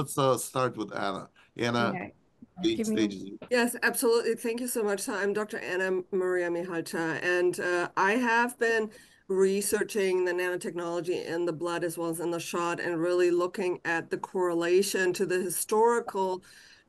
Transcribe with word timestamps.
let's 0.00 0.44
start 0.44 0.76
with 0.76 0.94
Anna. 0.96 1.28
Anna, 1.56 1.88
Okay. 1.90 2.12
the 2.62 2.76
Give 2.76 2.88
me- 2.88 2.96
stage 2.96 3.14
is 3.14 3.22
yours. 3.24 3.38
Yes, 3.50 3.76
absolutely. 3.82 4.34
Thank 4.34 4.60
you 4.60 4.68
so 4.68 4.82
much. 4.82 5.00
So 5.00 5.14
I'm 5.14 5.32
Dr. 5.32 5.58
Anna 5.58 6.00
Maria 6.12 6.48
Mihalcea, 6.50 7.22
and 7.22 7.58
uh, 7.60 7.88
I 7.96 8.12
have 8.12 8.58
been 8.58 8.90
researching 9.28 10.24
the 10.24 10.32
nanotechnology 10.32 11.24
in 11.26 11.44
the 11.46 11.52
blood 11.52 11.84
as 11.84 11.96
well 11.96 12.10
as 12.10 12.18
in 12.20 12.30
the 12.30 12.40
shot 12.40 12.80
and 12.80 13.00
really 13.00 13.30
looking 13.30 13.80
at 13.84 14.10
the 14.10 14.18
correlation 14.18 15.12
to 15.12 15.24
the 15.24 15.40
historical 15.40 16.42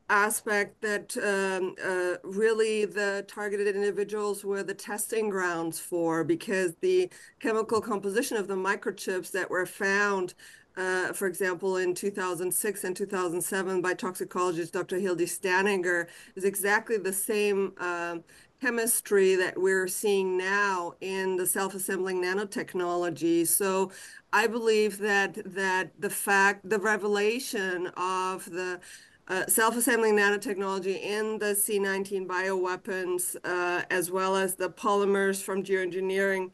aspect 0.10 0.82
that 0.82 1.16
um, 1.18 1.76
uh, 1.86 2.18
really 2.28 2.84
the 2.84 3.24
targeted 3.28 3.74
individuals 3.76 4.44
were 4.44 4.64
the 4.64 4.74
testing 4.74 5.30
grounds 5.30 5.80
for 5.80 6.24
because 6.24 6.74
the 6.82 7.10
chemical 7.40 7.80
composition 7.80 8.36
of 8.36 8.48
the 8.48 8.56
microchips 8.56 9.32
that 9.32 9.50
were 9.50 9.66
found 9.66 10.34
uh, 10.78 11.12
for 11.14 11.28
example, 11.28 11.78
in 11.78 11.94
2006 11.94 12.84
and 12.84 12.96
2007 12.96 13.82
by 13.82 13.94
toxicologist 13.94 14.74
Dr. 14.74 15.00
Hildy 15.00 15.26
Staninger 15.26 16.08
is 16.36 16.46
exactly 16.46 16.98
the 16.98 17.14
same 17.14 17.74
um, 17.80 18.24
chemistry 18.62 19.36
that 19.36 19.60
we're 19.60 19.88
seeing 19.88 20.38
now 20.38 20.94
in 21.02 21.36
the 21.36 21.46
self-assembling 21.46 22.22
nanotechnology. 22.22 23.46
So 23.48 23.92
I 24.32 24.48
believe 24.48 25.00
that 25.00 25.38
that 25.54 25.92
the 26.00 26.10
fact, 26.10 26.70
the 26.70 26.80
revelation 26.80 27.88
of 27.98 28.50
the 28.50 28.80
uh, 29.28 29.48
self-assembling 29.48 30.16
nanotechnology 30.16 31.02
in 31.02 31.40
the 31.40 31.54
C19 31.54 32.28
bioweapons, 32.28 33.36
uh, 33.44 33.84
as 33.90 34.12
well 34.12 34.36
as 34.36 34.56
the 34.56 34.70
polymers 34.70 35.42
from 35.42 35.64
geoengineering, 35.64 36.52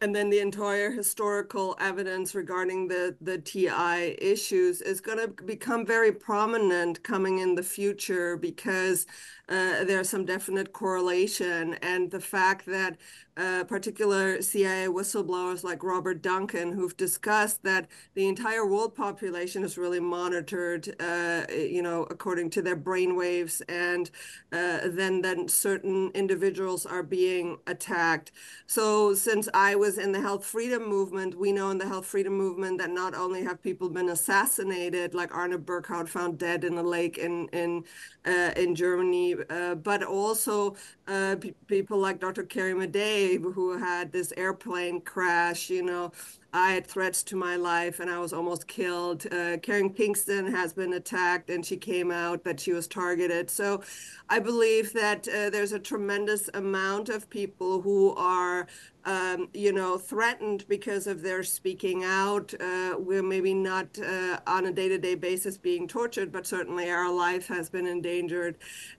and 0.00 0.14
then 0.14 0.30
the 0.30 0.40
entire 0.40 0.90
historical 0.90 1.76
evidence 1.78 2.34
regarding 2.34 2.88
the, 2.88 3.14
the 3.20 3.38
TI 3.38 4.16
issues 4.18 4.80
is 4.80 5.00
going 5.00 5.18
to 5.18 5.28
become 5.44 5.84
very 5.84 6.10
prominent 6.10 7.02
coming 7.02 7.38
in 7.38 7.54
the 7.54 7.62
future 7.62 8.36
because 8.36 9.06
uh, 9.50 9.84
there's 9.84 10.08
some 10.08 10.24
definite 10.24 10.72
correlation. 10.72 11.74
And 11.82 12.10
the 12.10 12.20
fact 12.20 12.66
that 12.66 12.96
uh, 13.36 13.64
particular 13.64 14.42
CIA 14.42 14.86
whistleblowers 14.88 15.64
like 15.64 15.82
Robert 15.82 16.22
Duncan, 16.22 16.72
who've 16.72 16.96
discussed 16.96 17.62
that 17.62 17.88
the 18.14 18.28
entire 18.28 18.66
world 18.66 18.94
population 18.94 19.64
is 19.64 19.78
really 19.78 20.00
monitored, 20.00 20.94
uh, 21.00 21.46
you 21.50 21.82
know, 21.82 22.04
according 22.10 22.50
to 22.50 22.62
their 22.62 22.76
brainwaves, 22.76 23.62
and 23.68 24.10
uh, 24.52 24.80
then 24.84 25.22
then 25.22 25.48
certain 25.48 26.10
individuals 26.14 26.84
are 26.86 27.02
being 27.02 27.58
attacked. 27.66 28.32
So 28.66 29.14
since 29.14 29.48
I 29.54 29.74
was 29.74 29.98
in 29.98 30.12
the 30.12 30.20
health 30.20 30.44
freedom 30.44 30.86
movement, 30.88 31.38
we 31.38 31.52
know 31.52 31.70
in 31.70 31.78
the 31.78 31.88
health 31.88 32.06
freedom 32.06 32.34
movement 32.34 32.78
that 32.78 32.90
not 32.90 33.14
only 33.14 33.42
have 33.44 33.62
people 33.62 33.88
been 33.88 34.08
assassinated, 34.10 35.14
like 35.14 35.34
Arne 35.34 35.56
Burkhardt 35.62 36.08
found 36.08 36.38
dead 36.38 36.64
in 36.64 36.76
a 36.78 36.82
lake 36.82 37.18
in 37.18 37.48
in 37.48 37.84
uh, 38.26 38.52
in 38.56 38.74
Germany, 38.74 39.36
uh, 39.48 39.74
but 39.76 40.02
also 40.02 40.76
uh, 41.08 41.36
people 41.66 41.98
like 41.98 42.20
Dr. 42.20 42.42
Carrie 42.44 42.74
Madej, 42.74 43.40
who 43.54 43.78
had 43.78 44.12
this 44.12 44.32
airplane 44.36 45.00
crash, 45.00 45.70
you 45.70 45.82
know, 45.82 46.12
I 46.52 46.72
had 46.72 46.86
threats 46.86 47.22
to 47.24 47.36
my 47.36 47.56
life 47.56 48.00
and 48.00 48.10
I 48.10 48.18
was 48.18 48.32
almost 48.32 48.66
killed. 48.66 49.26
Uh, 49.32 49.56
Karen 49.58 49.90
Kingston 49.90 50.50
has 50.52 50.72
been 50.72 50.92
attacked 50.94 51.48
and 51.48 51.64
she 51.64 51.76
came 51.76 52.10
out 52.10 52.42
that 52.44 52.58
she 52.58 52.72
was 52.72 52.88
targeted. 52.88 53.50
So 53.50 53.82
I 54.28 54.40
believe 54.40 54.92
that 54.94 55.28
uh, 55.28 55.50
there's 55.50 55.72
a 55.72 55.78
tremendous 55.78 56.50
amount 56.54 57.08
of 57.08 57.30
people 57.30 57.80
who 57.82 58.14
are, 58.16 58.66
um, 59.04 59.48
you 59.54 59.72
know, 59.72 59.96
threatened 59.96 60.66
because 60.68 61.06
of 61.06 61.22
their 61.22 61.44
speaking 61.44 62.02
out. 62.02 62.52
Uh, 62.60 62.96
we're 62.98 63.22
maybe 63.22 63.54
not 63.54 63.98
uh, 63.98 64.40
on 64.46 64.66
a 64.66 64.72
day 64.72 64.88
to 64.88 64.98
day 64.98 65.14
basis 65.14 65.56
being 65.56 65.86
tortured, 65.86 66.32
but 66.32 66.46
certainly 66.46 66.90
our 66.90 67.12
life 67.12 67.46
has 67.46 67.70
been 67.70 67.86
endangered. 67.86 68.56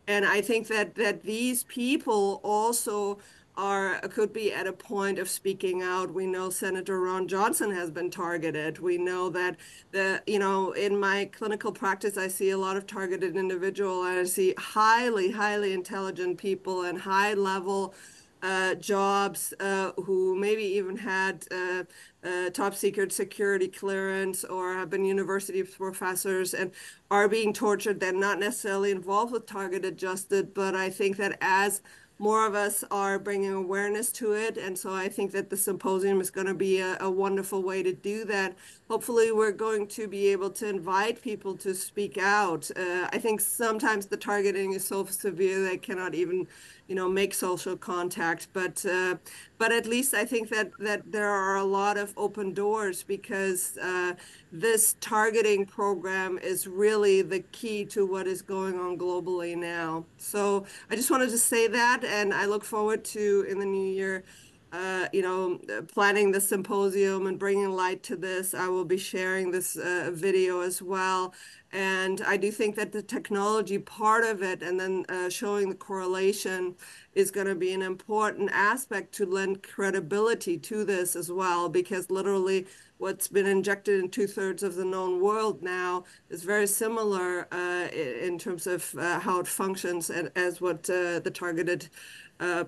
And 0.07 0.25
I 0.25 0.39
think 0.41 0.67
that, 0.67 0.95
that 0.95 1.23
these 1.23 1.63
people 1.65 2.39
also 2.43 3.19
are 3.61 3.99
could 4.09 4.33
be 4.33 4.51
at 4.51 4.65
a 4.65 4.73
point 4.73 5.19
of 5.19 5.29
speaking 5.29 5.83
out. 5.83 6.11
We 6.11 6.25
know 6.25 6.49
Senator 6.49 6.99
Ron 6.99 7.27
Johnson 7.27 7.71
has 7.71 7.91
been 7.91 8.09
targeted. 8.09 8.79
We 8.79 8.97
know 8.97 9.29
that 9.29 9.57
the 9.91 10.23
you 10.25 10.39
know 10.39 10.71
in 10.71 10.99
my 10.99 11.29
clinical 11.31 11.71
practice 11.71 12.17
I 12.17 12.27
see 12.27 12.49
a 12.49 12.57
lot 12.57 12.75
of 12.75 12.87
targeted 12.87 13.37
individual 13.37 14.03
and 14.03 14.19
I 14.19 14.23
see 14.23 14.55
highly 14.57 15.31
highly 15.31 15.73
intelligent 15.73 16.39
people 16.39 16.81
and 16.81 16.99
high 16.99 17.35
level 17.35 17.93
uh, 18.41 18.73
jobs 18.75 19.53
uh, 19.59 19.91
who 20.05 20.35
maybe 20.35 20.63
even 20.63 20.97
had 20.97 21.45
uh, 21.51 21.83
uh, 22.23 22.49
top 22.49 22.73
secret 22.73 23.13
security 23.13 23.67
clearance 23.67 24.43
or 24.43 24.73
have 24.73 24.89
been 24.89 25.05
university 25.05 25.61
professors 25.61 26.55
and 26.55 26.71
are 27.11 27.27
being 27.27 27.53
tortured. 27.53 27.99
They're 27.99 28.13
not 28.13 28.39
necessarily 28.39 28.89
involved 28.89 29.31
with 29.31 29.45
targeted 29.45 29.97
justice, 29.97 30.47
but 30.53 30.75
I 30.75 30.89
think 30.89 31.17
that 31.17 31.37
as 31.39 31.83
more 32.21 32.45
of 32.45 32.53
us 32.53 32.83
are 32.91 33.17
bringing 33.17 33.51
awareness 33.51 34.11
to 34.11 34.33
it. 34.33 34.55
And 34.55 34.77
so 34.77 34.93
I 34.93 35.09
think 35.09 35.31
that 35.31 35.49
the 35.49 35.57
symposium 35.57 36.21
is 36.21 36.29
going 36.29 36.45
to 36.45 36.53
be 36.53 36.79
a, 36.79 36.95
a, 36.99 37.09
wonderful 37.09 37.63
way 37.63 37.81
to 37.81 37.93
do 37.93 38.25
that. 38.25 38.55
Hopefully, 38.91 39.31
we're 39.31 39.53
going 39.53 39.87
to 39.87 40.05
be 40.05 40.27
able 40.27 40.49
to 40.49 40.67
invite 40.67 41.21
people 41.21 41.55
to 41.55 41.73
speak 41.73 42.17
out. 42.17 42.69
Uh, 42.75 43.07
I 43.13 43.19
think 43.19 43.39
sometimes 43.39 44.07
the 44.07 44.17
targeting 44.17 44.73
is 44.73 44.83
so 44.85 45.05
severe 45.05 45.63
they 45.63 45.77
cannot 45.77 46.13
even, 46.13 46.45
you 46.89 46.95
know, 46.95 47.07
make 47.07 47.33
social 47.33 47.77
contact. 47.77 48.49
But 48.51 48.85
uh, 48.85 49.15
but 49.57 49.71
at 49.71 49.85
least 49.85 50.13
I 50.13 50.25
think 50.25 50.49
that 50.49 50.71
that 50.79 51.09
there 51.09 51.29
are 51.29 51.55
a 51.55 51.63
lot 51.63 51.97
of 51.97 52.13
open 52.17 52.53
doors 52.53 53.01
because 53.01 53.77
uh, 53.77 54.15
this 54.51 54.97
targeting 54.99 55.65
program 55.65 56.37
is 56.37 56.67
really 56.67 57.21
the 57.21 57.39
key 57.53 57.85
to 57.85 58.05
what 58.05 58.27
is 58.27 58.41
going 58.41 58.77
on 58.77 58.97
globally 58.97 59.55
now. 59.55 60.03
So 60.17 60.65
I 60.89 60.97
just 60.97 61.09
wanted 61.09 61.29
to 61.29 61.37
say 61.37 61.69
that, 61.69 62.03
and 62.03 62.33
I 62.33 62.45
look 62.45 62.65
forward 62.65 63.05
to 63.05 63.45
in 63.47 63.57
the 63.57 63.65
new 63.65 63.89
year. 63.89 64.25
Uh, 64.73 65.07
you 65.11 65.21
know, 65.21 65.59
planning 65.93 66.31
the 66.31 66.39
symposium 66.39 67.27
and 67.27 67.37
bringing 67.37 67.71
light 67.71 68.01
to 68.03 68.15
this. 68.15 68.53
I 68.53 68.69
will 68.69 68.85
be 68.85 68.97
sharing 68.97 69.51
this 69.51 69.75
uh, 69.75 70.11
video 70.13 70.61
as 70.61 70.81
well. 70.81 71.33
And 71.73 72.21
I 72.21 72.37
do 72.37 72.51
think 72.51 72.77
that 72.77 72.93
the 72.93 73.01
technology 73.01 73.77
part 73.77 74.23
of 74.23 74.41
it 74.41 74.63
and 74.63 74.79
then 74.79 75.05
uh, 75.09 75.29
showing 75.29 75.67
the 75.67 75.75
correlation 75.75 76.75
is 77.15 77.31
going 77.31 77.47
to 77.47 77.55
be 77.55 77.73
an 77.73 77.81
important 77.81 78.49
aspect 78.53 79.13
to 79.15 79.25
lend 79.25 79.61
credibility 79.61 80.57
to 80.59 80.85
this 80.85 81.17
as 81.17 81.29
well, 81.29 81.67
because 81.67 82.09
literally 82.09 82.65
what's 82.97 83.27
been 83.27 83.47
injected 83.47 84.01
in 84.01 84.09
two 84.09 84.27
thirds 84.27 84.63
of 84.63 84.75
the 84.75 84.85
known 84.85 85.19
world 85.19 85.61
now 85.61 86.05
is 86.29 86.43
very 86.43 86.67
similar 86.67 87.45
uh, 87.51 87.89
in 87.93 88.39
terms 88.39 88.67
of 88.67 88.95
uh, 88.97 89.19
how 89.19 89.41
it 89.41 89.47
functions 89.47 90.09
and 90.09 90.31
as 90.35 90.61
what 90.61 90.89
uh, 90.89 91.19
the 91.19 91.31
targeted 91.33 91.89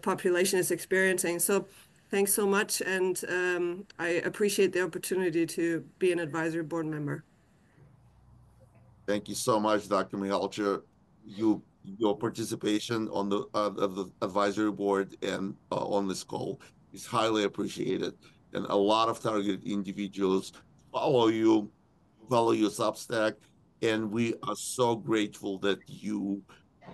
population 0.03 0.59
is 0.59 0.69
experiencing. 0.69 1.39
So 1.39 1.65
thanks 2.13 2.31
so 2.31 2.45
much. 2.45 2.79
And 2.81 3.19
um, 3.27 3.87
I 3.97 4.09
appreciate 4.29 4.71
the 4.71 4.83
opportunity 4.83 5.47
to 5.47 5.83
be 5.97 6.11
an 6.11 6.19
advisory 6.19 6.61
board 6.61 6.85
member. 6.85 7.23
Thank 9.07 9.27
you 9.27 9.35
so 9.35 9.59
much, 9.59 9.89
Dr. 9.89 10.17
Mihalcea. 10.17 10.83
You 11.25 11.61
your 11.83 12.15
participation 12.15 13.09
on 13.09 13.29
the 13.29 13.39
uh, 13.53 13.71
of 13.85 13.95
the 13.95 14.05
advisory 14.21 14.71
board 14.71 15.17
and 15.21 15.53
uh, 15.71 15.85
on 15.97 16.07
this 16.07 16.23
call 16.23 16.61
is 16.93 17.05
highly 17.05 17.43
appreciated. 17.43 18.13
And 18.53 18.65
a 18.67 18.75
lot 18.75 19.09
of 19.09 19.19
targeted 19.19 19.63
individuals 19.65 20.53
follow 20.93 21.27
you, 21.27 21.69
follow 22.29 22.51
your 22.51 22.69
Substack, 22.69 23.33
and 23.81 24.11
we 24.11 24.35
are 24.43 24.55
so 24.55 24.95
grateful 24.95 25.57
that 25.59 25.79
you 25.87 26.43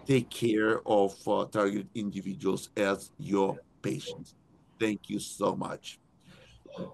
take 0.08 0.30
care 0.30 0.82
of 0.88 1.14
uh, 1.28 1.46
targeted 1.46 1.90
individuals 1.94 2.70
as 2.78 3.12
your 3.20 3.58
patients. 3.82 4.34
Thank 4.80 5.10
you 5.10 5.20
so 5.20 5.56
much. 5.56 6.00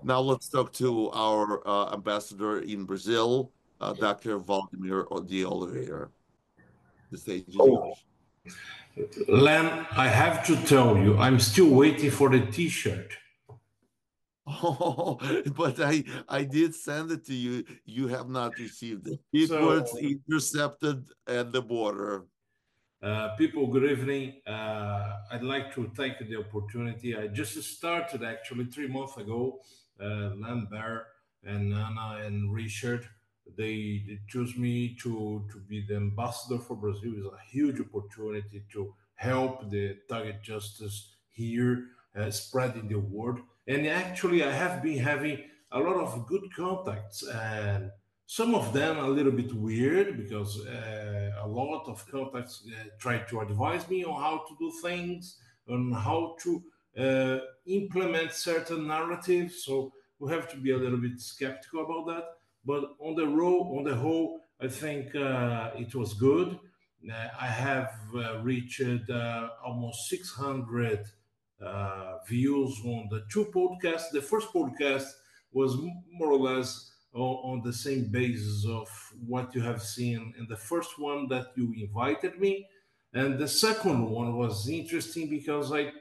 Now 0.04 0.20
let's 0.20 0.50
talk 0.50 0.74
to 0.74 1.12
our 1.12 1.66
uh, 1.68 1.94
ambassador 1.94 2.60
in 2.62 2.86
Brazil, 2.86 3.52
uh, 3.80 3.94
Dr. 3.94 4.40
Vladimir 4.40 5.06
de 5.28 5.46
Oliveira. 5.46 6.10
The 7.12 7.18
stage 7.18 7.46
is 7.48 7.56
Oh. 7.60 7.68
yours. 7.68 7.98
Len, 9.28 9.86
I 9.92 10.08
have 10.08 10.46
to 10.48 10.56
tell 10.66 10.98
you, 10.98 11.18
I'm 11.18 11.40
still 11.40 11.70
waiting 11.70 12.10
for 12.12 12.30
the 12.30 12.46
T-shirt. 12.52 13.12
Oh, 14.48 15.20
but 15.58 15.80
I 15.80 16.04
I 16.30 16.44
did 16.44 16.74
send 16.76 17.12
it 17.12 17.26
to 17.26 17.34
you. 17.34 17.64
You 17.86 18.08
have 18.08 18.30
not 18.30 18.58
received 18.58 19.08
it. 19.08 19.20
It 19.34 19.50
So- 19.50 19.66
was 19.68 19.96
intercepted 19.98 21.06
at 21.28 21.52
the 21.52 21.62
border. 21.62 22.26
Uh, 23.06 23.36
people, 23.36 23.68
good 23.68 23.84
evening. 23.84 24.34
Uh, 24.48 25.18
I'd 25.31 25.44
like 25.44 25.72
to 25.75 25.92
take 25.96 26.18
the 26.28 26.38
opportunity. 26.38 27.16
I 27.16 27.28
just 27.28 27.54
started 27.63 28.24
actually 28.24 28.66
three 28.66 28.88
months 28.88 29.16
ago. 29.18 29.60
Uh, 30.02 30.31
Lambert 30.36 31.06
and 31.44 31.72
Anna 31.72 32.22
and 32.25 32.52
Richard, 32.52 33.07
they, 33.56 34.04
they 34.07 34.19
chose 34.28 34.57
me 34.57 34.96
to, 35.04 35.46
to 35.52 35.60
be 35.69 35.86
the 35.88 35.98
ambassador 35.98 36.57
for 36.57 36.75
Brazil. 36.75 37.13
It's 37.16 37.28
a 37.28 37.52
huge 37.52 37.80
opportunity 37.80 38.63
to 38.74 38.96
help 39.13 39.69
the 39.69 39.98
target 40.10 40.42
justice 40.42 41.13
here, 41.30 41.90
uh, 42.18 42.31
spreading 42.31 42.88
the 42.88 43.00
word. 43.00 43.38
And 43.68 43.86
actually, 43.86 44.44
I 44.44 44.51
have 44.51 44.81
been 44.81 44.98
having 44.98 45.44
a 45.72 45.78
lot 45.78 45.98
of 45.98 46.25
good 46.25 46.51
contacts 46.58 47.22
and 47.22 47.92
Some 48.27 48.56
of 48.56 48.74
them 48.74 48.98
a 48.98 49.07
little 49.07 49.31
bit 49.31 49.54
weird 49.54 50.18
because 50.18 50.66
uh, 50.66 51.31
a 51.44 51.48
lot 51.48 51.88
of 51.88 52.06
contacts 52.10 52.63
uh, 52.68 52.89
try 53.00 53.19
to 53.19 53.39
advise 53.42 53.88
me 53.89 54.04
on 54.04 54.19
how 54.19 54.44
to 54.48 54.56
do 54.60 54.72
things, 54.81 55.38
on 55.69 55.92
how 55.92 56.36
to 56.42 56.63
uh, 56.98 57.39
implement 57.68 58.31
certain 58.31 58.88
narratives. 58.88 59.63
So 59.63 59.94
we 60.19 60.31
have 60.31 60.50
to 60.51 60.57
be 60.57 60.72
a 60.72 60.77
little 60.77 60.98
bit 60.98 61.19
skeptical 61.19 61.86
about 61.86 62.07
that. 62.07 62.25
But 62.66 62.95
on 63.00 63.16
the 63.16 63.27
row, 63.27 63.60
on 63.77 63.83
the 63.83 63.95
whole, 63.95 64.39
I 64.60 64.68
think 64.69 65.13
uh, 65.16 65.72
it 65.75 65.94
was 65.94 66.13
good. 66.16 66.57
Uh, 67.12 67.27
I 67.39 67.45
have 67.48 67.94
uh, 68.16 68.39
reached 68.39 68.81
almost 69.63 70.10
600 70.10 71.06
uh, 71.63 72.18
views 72.27 72.80
on 72.83 73.07
the 73.12 73.24
two 73.31 73.45
podcasts. 73.54 74.10
The 74.12 74.22
first 74.22 74.51
podcast 74.51 75.06
was 75.51 75.77
more 76.12 76.31
or 76.31 76.39
less 76.39 76.92
on, 77.16 77.62
the 77.64 77.74
same 77.74 78.08
basis 78.12 78.66
of 78.66 78.90
what 79.26 79.56
you 79.56 79.62
have 79.62 79.82
seen 79.82 80.34
in 80.38 80.46
the 80.50 80.58
first 80.58 81.00
one 81.00 81.28
that 81.30 81.48
you 81.56 81.74
invited 81.78 82.40
me. 82.40 82.68
And 83.14 83.40
the 83.40 83.48
second 83.48 84.10
one 84.10 84.36
was 84.38 84.68
interesting 84.68 85.30
because 85.30 85.72
I 85.72 85.92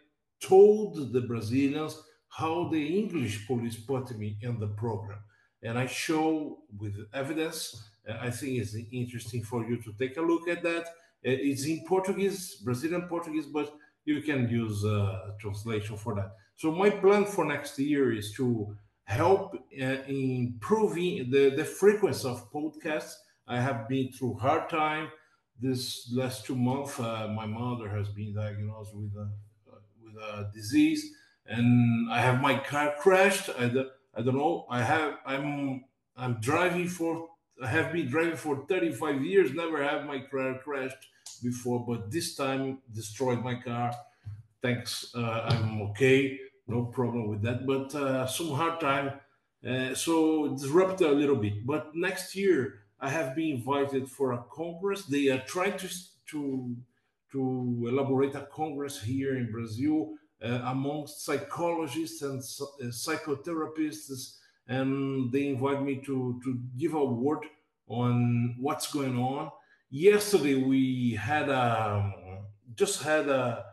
told 0.40 1.12
the 1.12 1.20
Brazilians 1.20 2.02
how 2.28 2.68
the 2.68 2.98
English 2.98 3.46
police 3.46 3.76
put 3.76 4.16
me 4.18 4.36
in 4.42 4.58
the 4.58 4.66
program. 4.66 5.20
And 5.62 5.78
I 5.78 5.86
show 5.86 6.58
with 6.76 6.96
evidence. 7.14 7.88
I 8.20 8.30
think 8.30 8.58
it's 8.58 8.76
interesting 8.92 9.44
for 9.44 9.64
you 9.64 9.80
to 9.82 9.92
take 9.98 10.16
a 10.16 10.22
look 10.22 10.48
at 10.48 10.62
that. 10.64 10.84
Uh, 11.26 11.30
it's 11.50 11.64
in 11.64 11.84
Portuguese, 11.86 12.56
Brazilian 12.56 13.02
Portuguese, 13.02 13.46
but 13.46 13.72
you 14.04 14.20
can 14.20 14.48
use 14.48 14.84
a 14.84 15.34
translation 15.40 15.96
for 15.96 16.14
that. 16.16 16.32
So 16.56 16.70
my 16.70 16.90
plan 16.90 17.24
for 17.24 17.44
next 17.44 17.78
year 17.78 18.12
is 18.12 18.32
to 18.32 18.76
help 19.04 19.54
uh, 19.54 19.84
improving 20.08 21.30
the, 21.30 21.50
the 21.50 21.64
frequency 21.64 22.28
of 22.28 22.50
podcasts. 22.52 23.14
I 23.46 23.60
have 23.60 23.88
been 23.88 24.10
through 24.12 24.34
hard 24.34 24.70
time 24.70 25.08
this 25.60 26.10
last 26.12 26.46
two 26.46 26.56
months. 26.56 26.98
Uh, 26.98 27.28
my 27.34 27.46
mother 27.46 27.88
has 27.88 28.08
been 28.08 28.34
diagnosed 28.34 28.94
with 28.94 29.12
a, 29.16 29.28
with 30.02 30.14
a 30.22 30.50
disease 30.54 31.12
and 31.46 32.10
I 32.10 32.20
have 32.20 32.40
my 32.40 32.58
car 32.58 32.94
crashed. 32.98 33.50
I, 33.58 33.64
I 34.16 34.22
don't 34.22 34.36
know. 34.36 34.66
I 34.70 34.82
have 34.82 35.18
I'm 35.26 35.84
I'm 36.16 36.40
driving 36.40 36.88
for 36.88 37.28
I 37.62 37.68
have 37.68 37.92
been 37.92 38.08
driving 38.08 38.36
for 38.36 38.64
35 38.66 39.22
years. 39.24 39.52
Never 39.52 39.82
have 39.82 40.06
my 40.06 40.20
car 40.20 40.58
crashed 40.62 41.08
before, 41.42 41.84
but 41.86 42.10
this 42.10 42.34
time 42.34 42.78
destroyed 42.92 43.42
my 43.42 43.54
car. 43.54 43.94
Thanks, 44.62 45.14
uh, 45.14 45.46
I'm 45.50 45.82
okay. 45.82 46.38
No 46.66 46.86
problem 46.86 47.28
with 47.28 47.42
that. 47.42 47.66
But 47.66 47.94
uh, 47.94 48.26
some 48.26 48.50
hard 48.50 48.80
time, 48.80 49.12
uh, 49.68 49.94
so 49.94 50.48
disrupted 50.48 51.08
a 51.08 51.12
little 51.12 51.36
bit. 51.36 51.66
But 51.66 51.94
next 51.94 52.34
year 52.34 52.80
I 53.00 53.10
have 53.10 53.34
been 53.34 53.56
invited 53.56 54.08
for 54.08 54.32
a 54.32 54.44
congress. 54.50 55.04
They 55.04 55.28
are 55.28 55.40
trying 55.46 55.76
to 55.78 55.88
to 56.30 56.76
to 57.32 57.86
elaborate 57.88 58.34
a 58.34 58.46
congress 58.52 59.02
here 59.02 59.36
in 59.36 59.50
Brazil 59.50 60.12
uh, 60.42 60.60
amongst 60.66 61.24
psychologists 61.24 62.22
and 62.22 62.38
uh, 62.38 62.86
psychotherapists, 62.86 64.36
and 64.68 65.32
they 65.32 65.48
invite 65.48 65.82
me 65.82 65.96
to, 65.96 66.40
to 66.44 66.58
give 66.78 66.94
a 66.94 67.04
word 67.04 67.44
on 67.88 68.54
what's 68.60 68.92
going 68.92 69.18
on. 69.18 69.50
Yesterday, 69.90 70.54
we 70.54 71.14
had 71.14 71.48
a, 71.48 72.12
just 72.74 73.02
had 73.02 73.28
a 73.28 73.64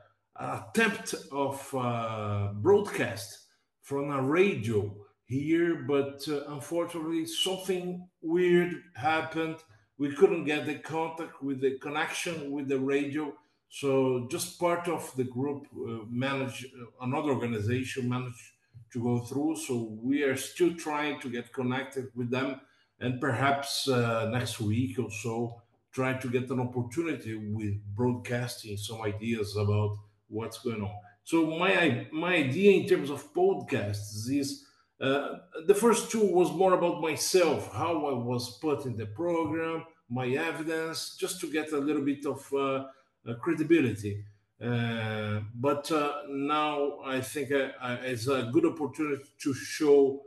attempt 0.42 1.16
of 1.32 1.76
uh, 1.76 2.50
broadcast 2.54 3.48
from 3.82 4.12
a 4.12 4.22
radio 4.22 4.94
here, 5.26 5.86
but 5.88 6.22
uh, 6.28 6.42
unfortunately, 6.50 7.26
something 7.26 8.08
weird 8.22 8.74
happened. 8.96 9.58
We 9.98 10.14
couldn't 10.16 10.46
get 10.46 10.66
the 10.66 10.80
contact 10.80 11.42
with 11.42 11.62
the 11.62 11.78
connection 11.80 12.52
with 12.52 12.68
the 12.68 12.80
radio, 12.80 13.34
so 13.70 14.28
just 14.30 14.60
part 14.60 14.88
of 14.88 15.12
the 15.16 15.24
group 15.24 15.68
uh, 15.76 16.06
managed, 16.10 16.66
uh, 16.66 17.06
another 17.06 17.30
organization 17.30 18.10
managed 18.10 18.52
to 18.92 19.02
go 19.02 19.20
through. 19.20 19.56
So 19.56 19.98
we 20.02 20.24
are 20.24 20.36
still 20.36 20.74
trying 20.74 21.20
to 21.22 21.30
get 21.30 21.54
connected 21.54 22.08
with 22.16 22.30
them 22.30 22.60
and 23.00 23.20
perhaps 23.20 23.88
uh, 23.88 24.30
next 24.32 24.60
week 24.60 25.00
or 25.00 25.10
so 25.10 25.62
try 25.92 26.14
to 26.14 26.28
get 26.30 26.50
an 26.50 26.60
opportunity 26.60 27.36
with 27.36 27.76
broadcasting 27.96 28.78
some 28.78 29.02
ideas 29.02 29.56
about 29.58 29.98
what's 30.32 30.60
going 30.60 30.82
on. 30.82 30.96
So 31.24 31.46
my 31.46 32.08
my 32.12 32.36
idea 32.36 32.72
in 32.72 32.88
terms 32.88 33.10
of 33.10 33.34
podcasts 33.34 34.30
is 34.30 34.66
uh, 35.00 35.38
the 35.66 35.74
first 35.76 36.12
two 36.12 36.26
was 36.26 36.52
more 36.52 36.74
about 36.74 37.02
myself, 37.02 37.74
how 37.74 38.06
I 38.06 38.14
was 38.14 38.58
put 38.60 38.86
in 38.86 38.96
the 38.96 39.08
program, 39.08 39.84
my 40.10 40.28
evidence, 40.28 41.16
just 41.20 41.40
to 41.42 41.52
get 41.52 41.72
a 41.72 41.78
little 41.78 42.04
bit 42.04 42.26
of 42.26 42.46
uh, 42.54 42.86
uh, 43.28 43.34
credibility. 43.42 44.24
Uh, 44.64 45.40
but 45.56 45.92
uh, 45.92 46.22
now 46.30 47.00
I 47.04 47.20
think 47.22 47.50
it's 47.52 48.28
a 48.28 48.50
good 48.54 48.66
opportunity 48.66 49.24
to 49.40 49.54
show 49.56 50.22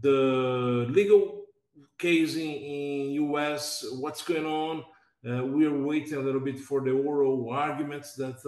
the 0.00 0.86
legal 0.88 1.44
case 1.96 2.34
in, 2.34 2.50
in 2.50 3.10
US, 3.30 3.84
what's 4.00 4.24
going 4.24 4.46
on. 4.46 4.84
we 5.54 5.66
are 5.66 5.82
waiting 5.82 6.14
a 6.14 6.20
little 6.20 6.40
bit 6.40 6.58
for 6.58 6.80
the 6.80 6.90
oral 6.90 7.48
arguments 7.50 8.14
that 8.14 8.38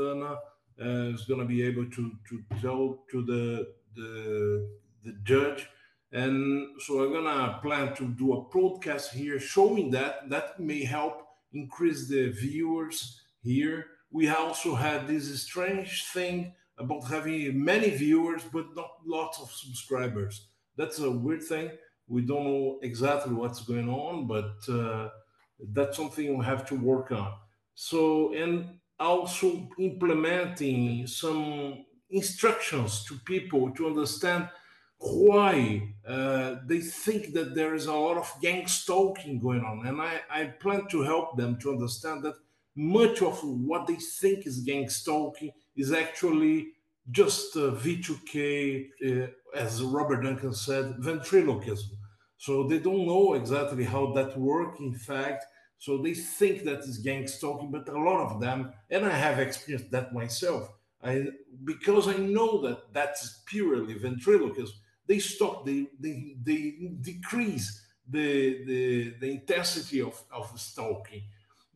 Ana 0.81 1.15
is 1.15 1.25
going 1.25 1.41
to 1.41 1.47
be 1.47 1.63
able 1.63 1.87
to, 1.91 2.13
to 2.29 2.43
tell 2.61 2.99
to 3.11 3.23
the, 3.25 3.69
the, 3.95 4.69
the 5.05 5.13
judge. 5.25 5.69
And 6.13 6.81
so 6.81 7.05
I'm 7.05 7.13
gonna 7.13 7.59
plan 7.61 7.95
to 7.97 8.09
do 8.09 8.33
a 8.33 8.45
podcast 8.47 9.11
here 9.11 9.39
showing 9.39 9.91
that 9.91 10.31
that 10.31 10.59
may 10.59 10.83
help 10.83 11.27
increase 11.53 12.09
the 12.09 12.31
viewers 12.31 13.21
here. 13.43 13.87
We 14.11 14.29
also 14.29 14.75
had 14.75 15.07
this 15.07 15.43
strange 15.43 16.07
thing 16.07 16.55
about 16.79 17.05
having 17.05 17.63
many 17.63 17.91
viewers 17.91 18.43
but 18.51 18.75
not 18.75 18.91
lots 19.05 19.39
of 19.39 19.51
subscribers. 19.51 20.49
That's 20.77 20.99
a 21.01 21.11
weird 21.11 21.43
thing. 21.43 21.73
We 22.07 22.23
don't 22.23 22.45
know 22.45 22.79
exactly 22.83 23.35
what's 23.35 23.61
going 23.61 23.91
on, 23.91 24.27
but 24.27 24.57
uh, 24.73 25.11
that's 25.75 25.97
something 25.97 26.39
we 26.39 26.45
have 26.45 26.67
to 26.69 26.75
work 26.75 27.13
on. 27.13 27.35
So, 27.75 28.33
and 28.33 28.79
also 28.99 29.69
implementing 29.79 31.07
some 31.07 31.85
instructions 32.11 33.05
to 33.05 33.15
people 33.21 33.71
to 33.73 33.87
understand 33.87 34.49
why 34.99 35.95
uh, 36.07 36.57
they 36.67 36.81
think 36.81 37.33
that 37.33 37.55
there 37.55 37.75
is 37.75 37.87
a 37.87 37.93
lot 37.93 38.17
of 38.17 38.33
gang 38.43 38.67
stalking 38.67 39.39
going 39.39 39.63
on. 39.63 39.87
And 39.87 40.01
I, 40.01 40.21
I 40.31 40.45
plan 40.47 40.89
to 40.89 41.03
help 41.03 41.37
them 41.37 41.57
to 41.61 41.71
understand 41.71 42.25
that 42.25 42.35
much 42.75 43.23
of 43.23 43.43
what 43.43 43.87
they 43.87 43.95
think 43.95 44.47
is 44.47 44.61
gang 44.61 44.89
stalking 44.89 45.53
is 45.77 45.93
actually 45.93 46.69
just 47.11 47.57
uh, 47.57 47.73
V2K, 47.73 48.89
uh, 49.07 49.27
as 49.55 49.83
Robert 49.83 50.23
Duncan 50.23 50.53
said, 50.53 50.97
ventriloquism. 50.99 51.97
So 52.37 52.65
they 52.69 52.79
don't 52.79 53.07
know 53.07 53.35
exactly 53.35 53.85
how 53.85 54.13
that 54.13 54.39
works, 54.39 54.79
in 54.81 54.95
fact. 54.95 55.45
So 55.79 55.99
they 56.03 56.15
think 56.15 56.65
that 56.65 56.81
is 56.81 56.99
gang 56.99 57.27
stalking, 57.27 57.71
but 57.71 57.89
a 57.89 57.99
lot 57.99 58.21
of 58.31 58.41
them, 58.41 58.73
and 58.91 59.07
I 59.07 59.11
have 59.11 59.39
experienced 59.39 59.91
that 59.93 60.13
myself, 60.13 60.71
I, 61.03 61.29
because 61.65 62.09
I 62.09 62.17
know 62.17 62.61
that 62.63 62.93
that's 62.93 63.43
purely 63.47 63.95
ventriloquism, 63.95 64.75
they 65.07 65.21
stop, 65.21 65.65
they, 65.65 65.87
they, 66.01 66.37
they 66.43 66.75
decrease 67.01 67.87
the, 68.11 68.65
the, 68.65 69.15
the 69.21 69.31
intensity 69.31 70.03
of, 70.03 70.21
of 70.33 70.59
stalking 70.59 71.23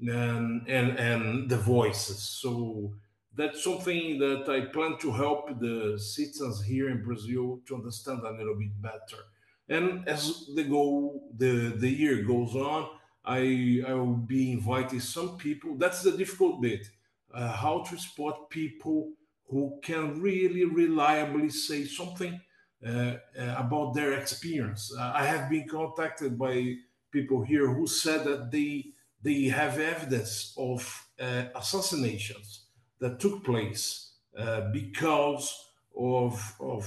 and 0.08 0.68
and 0.68 0.98
and 0.98 1.48
the 1.48 1.56
voices. 1.56 2.22
So 2.22 2.92
that's 3.34 3.62
something 3.62 4.18
that 4.18 4.48
I 4.48 4.72
plan 4.72 4.98
to 4.98 5.12
help 5.12 5.58
the 5.60 5.98
citizens 5.98 6.62
here 6.62 6.90
in 6.90 7.02
Brazil 7.02 7.60
to 7.66 7.74
understand 7.76 8.20
a 8.20 8.30
little 8.30 8.56
bit 8.56 8.80
better. 8.80 9.22
And 9.68 10.06
as 10.08 10.48
the 10.54 10.64
go 10.64 11.22
the 11.36 11.74
the 11.76 11.88
year 11.88 12.22
goes 12.22 12.54
on, 12.54 12.88
I 13.24 13.82
I 13.86 13.94
will 13.94 14.16
be 14.16 14.52
inviting 14.52 15.00
some 15.00 15.36
people. 15.36 15.76
That's 15.76 16.02
the 16.02 16.12
difficult 16.16 16.60
bit. 16.60 16.88
Uh, 17.32 17.52
how 17.52 17.82
to 17.84 17.96
spot 17.96 18.50
people 18.50 19.12
who 19.48 19.78
can 19.82 20.20
really 20.20 20.64
reliably 20.64 21.48
say 21.50 21.84
something 21.84 22.40
uh, 22.84 22.90
uh, 23.38 23.54
about 23.58 23.94
their 23.94 24.12
experience. 24.14 24.92
Uh, 24.98 25.12
I 25.14 25.24
have 25.24 25.48
been 25.48 25.68
contacted 25.68 26.38
by 26.38 26.74
people 27.10 27.42
here 27.42 27.68
who 27.68 27.86
said 27.86 28.24
that 28.24 28.50
they 28.50 28.86
they 29.22 29.44
have 29.44 29.78
evidence 29.78 30.52
of 30.58 31.06
uh, 31.20 31.44
assassinations 31.54 32.64
that 32.98 33.20
took 33.20 33.44
place 33.44 34.14
uh, 34.36 34.62
because 34.72 35.66
of 35.96 36.54
of 36.60 36.84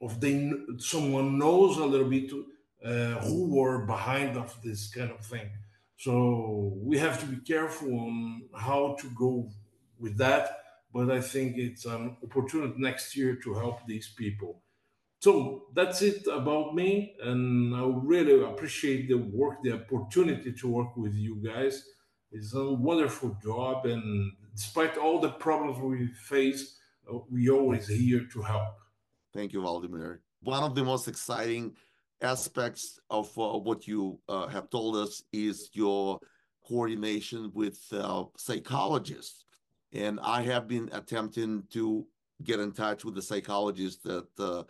of 0.00 0.20
they 0.20 0.52
someone 0.78 1.38
knows 1.38 1.78
a 1.78 1.84
little 1.86 2.10
bit 2.10 2.30
uh, 2.84 3.14
who 3.26 3.54
were 3.54 3.86
behind 3.86 4.36
of 4.36 4.54
this 4.62 4.90
kind 4.90 5.10
of 5.10 5.24
thing. 5.24 5.48
So 5.98 6.72
we 6.76 6.96
have 6.98 7.18
to 7.20 7.26
be 7.26 7.38
careful 7.38 7.92
on 7.92 8.42
how 8.54 8.96
to 9.00 9.10
go 9.10 9.50
with 9.98 10.16
that. 10.18 10.60
But 10.94 11.10
I 11.10 11.20
think 11.20 11.58
it's 11.58 11.84
an 11.84 12.16
opportunity 12.22 12.74
next 12.78 13.16
year 13.16 13.36
to 13.44 13.54
help 13.54 13.86
these 13.86 14.08
people. 14.16 14.62
so 15.20 15.64
that's 15.74 16.00
it 16.02 16.26
about 16.28 16.74
me, 16.74 17.16
and 17.22 17.74
I 17.74 17.82
really 17.84 18.42
appreciate 18.44 19.08
the 19.08 19.16
work, 19.18 19.56
the 19.64 19.72
opportunity 19.72 20.52
to 20.52 20.68
work 20.68 20.96
with 20.96 21.14
you 21.14 21.34
guys. 21.42 21.84
It's 22.30 22.54
a 22.54 22.64
wonderful 22.72 23.36
job, 23.42 23.86
and 23.86 24.32
despite 24.54 24.96
all 24.96 25.18
the 25.20 25.30
problems 25.30 25.78
we 25.80 26.06
face, 26.32 26.78
uh, 27.10 27.18
we 27.30 27.50
always 27.50 27.88
here 27.88 28.26
to 28.32 28.42
help. 28.42 28.74
Thank 29.34 29.52
you, 29.52 29.60
Vladimir. 29.60 30.22
One 30.42 30.62
of 30.62 30.74
the 30.74 30.84
most 30.84 31.08
exciting 31.08 31.74
aspects 32.20 33.00
of 33.10 33.26
uh, 33.38 33.58
what 33.58 33.86
you 33.86 34.18
uh, 34.28 34.46
have 34.48 34.70
told 34.70 34.96
us 34.96 35.22
is 35.32 35.70
your 35.72 36.18
coordination 36.66 37.50
with 37.54 37.80
uh, 37.92 38.24
psychologists. 38.36 39.44
And 39.92 40.20
I 40.22 40.42
have 40.42 40.68
been 40.68 40.90
attempting 40.92 41.64
to 41.70 42.06
get 42.42 42.60
in 42.60 42.72
touch 42.72 43.04
with 43.04 43.14
the 43.14 43.22
psychologist 43.22 44.04
that 44.04 44.28
uh, 44.38 44.64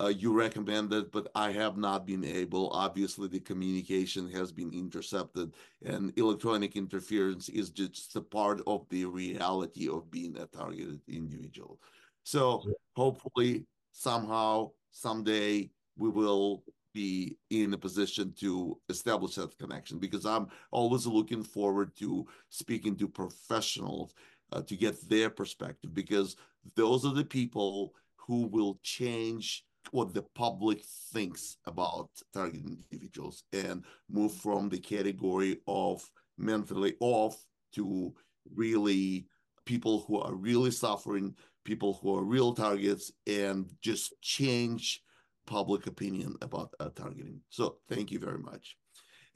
uh, 0.00 0.08
you 0.08 0.32
recommended, 0.32 1.10
but 1.10 1.28
I 1.34 1.52
have 1.52 1.76
not 1.76 2.06
been 2.06 2.24
able. 2.24 2.70
Obviously, 2.70 3.28
the 3.28 3.40
communication 3.40 4.30
has 4.30 4.50
been 4.50 4.72
intercepted, 4.72 5.52
and 5.84 6.12
electronic 6.16 6.76
interference 6.76 7.48
is 7.50 7.70
just 7.70 8.16
a 8.16 8.22
part 8.22 8.62
of 8.66 8.88
the 8.88 9.04
reality 9.04 9.88
of 9.88 10.10
being 10.10 10.36
a 10.38 10.46
targeted 10.46 11.00
individual. 11.08 11.78
So 12.24 12.62
hopefully, 12.96 13.66
somehow, 13.90 14.70
someday, 14.90 15.70
we 15.96 16.08
will 16.08 16.64
be 16.92 17.36
in 17.50 17.74
a 17.74 17.78
position 17.78 18.32
to 18.40 18.78
establish 18.88 19.36
that 19.36 19.58
connection 19.58 19.98
because 19.98 20.26
I'm 20.26 20.48
always 20.70 21.06
looking 21.06 21.42
forward 21.42 21.96
to 21.98 22.26
speaking 22.50 22.96
to 22.96 23.08
professionals 23.08 24.14
uh, 24.52 24.62
to 24.62 24.76
get 24.76 25.08
their 25.08 25.30
perspective 25.30 25.94
because 25.94 26.36
those 26.76 27.04
are 27.04 27.14
the 27.14 27.24
people 27.24 27.94
who 28.16 28.46
will 28.46 28.78
change 28.82 29.64
what 29.90 30.14
the 30.14 30.22
public 30.34 30.80
thinks 31.12 31.56
about 31.66 32.08
targeted 32.32 32.78
individuals 32.92 33.44
and 33.52 33.84
move 34.08 34.32
from 34.32 34.68
the 34.68 34.78
category 34.78 35.58
of 35.66 36.08
mentally 36.38 36.94
off 37.00 37.44
to 37.74 38.14
really 38.54 39.26
people 39.64 40.04
who 40.06 40.18
are 40.18 40.34
really 40.34 40.70
suffering, 40.70 41.34
people 41.64 41.98
who 42.00 42.16
are 42.16 42.24
real 42.24 42.54
targets, 42.54 43.12
and 43.26 43.70
just 43.80 44.14
change 44.20 45.02
public 45.46 45.86
opinion 45.86 46.36
about 46.42 46.74
uh, 46.80 46.90
targeting. 46.94 47.40
So 47.50 47.76
thank 47.88 48.10
you 48.10 48.18
very 48.18 48.38
much. 48.38 48.76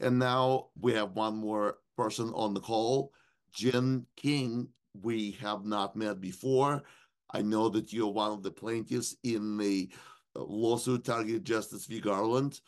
And 0.00 0.18
now 0.18 0.68
we 0.80 0.92
have 0.92 1.12
one 1.12 1.36
more 1.36 1.78
person 1.96 2.30
on 2.34 2.54
the 2.54 2.60
call, 2.60 3.12
Jin 3.52 4.06
Kang. 4.16 4.68
We 5.02 5.32
have 5.40 5.64
not 5.64 5.96
met 5.96 6.20
before. 6.20 6.82
I 7.30 7.42
know 7.42 7.68
that 7.70 7.92
you're 7.92 8.12
one 8.12 8.32
of 8.32 8.42
the 8.42 8.50
plaintiffs 8.50 9.16
in 9.24 9.56
the 9.56 9.90
lawsuit 10.34 11.04
targeted 11.04 11.44
Justice 11.44 11.86
v. 11.86 12.00
Garland. 12.00 12.60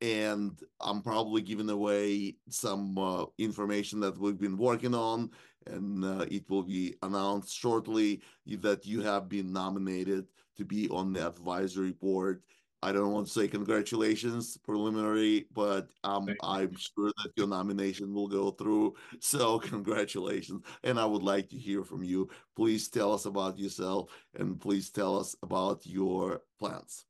And 0.00 0.60
I'm 0.80 1.02
probably 1.02 1.40
giving 1.40 1.70
away 1.70 2.36
some 2.50 2.98
uh, 2.98 3.24
information 3.38 4.00
that 4.00 4.18
we've 4.18 4.38
been 4.38 4.58
working 4.58 4.94
on, 4.94 5.30
and 5.66 6.04
uh, 6.04 6.26
it 6.30 6.50
will 6.50 6.64
be 6.64 6.94
announced 7.02 7.56
shortly 7.56 8.20
that 8.46 8.84
you 8.84 9.00
have 9.00 9.28
been 9.28 9.52
nominated 9.52 10.26
to 10.56 10.64
be 10.64 10.88
on 10.88 11.12
the 11.12 11.26
advisory 11.26 11.92
board. 11.92 12.42
I 12.84 12.92
don't 12.92 13.12
want 13.12 13.26
to 13.26 13.32
say 13.32 13.48
congratulations 13.48 14.58
preliminary, 14.58 15.46
but 15.54 15.88
um, 16.04 16.28
I'm 16.42 16.76
sure 16.76 17.10
that 17.16 17.32
your 17.34 17.46
nomination 17.46 18.12
will 18.12 18.28
go 18.28 18.50
through. 18.50 18.94
So 19.20 19.58
congratulations. 19.58 20.62
And 20.82 21.00
I 21.00 21.06
would 21.06 21.22
like 21.22 21.48
to 21.48 21.56
hear 21.56 21.82
from 21.82 22.02
you. 22.02 22.28
Please 22.54 22.88
tell 22.88 23.14
us 23.14 23.24
about 23.24 23.58
yourself 23.58 24.10
and 24.38 24.60
please 24.60 24.90
tell 24.90 25.18
us 25.18 25.34
about 25.42 25.86
your 25.86 26.42
plans. 26.58 27.06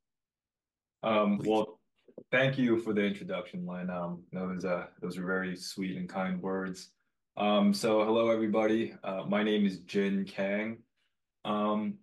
Um, 1.03 1.41
well, 1.43 1.81
thank 2.31 2.57
you 2.57 2.79
for 2.79 2.93
the 2.93 3.03
introduction, 3.03 3.65
Len. 3.65 3.89
Um, 3.89 4.23
those 4.31 4.63
uh, 4.63 4.85
those 5.01 5.17
are 5.17 5.25
very 5.25 5.57
sweet 5.57 5.97
and 5.97 6.07
kind 6.07 6.41
words. 6.41 6.91
Um, 7.35 7.73
so 7.73 8.05
hello, 8.05 8.29
everybody. 8.29 8.95
Uh, 9.03 9.23
my 9.27 9.43
name 9.43 9.65
is 9.65 9.79
Jin 9.79 10.23
Kang. 10.23 10.77
Um, 11.43 11.95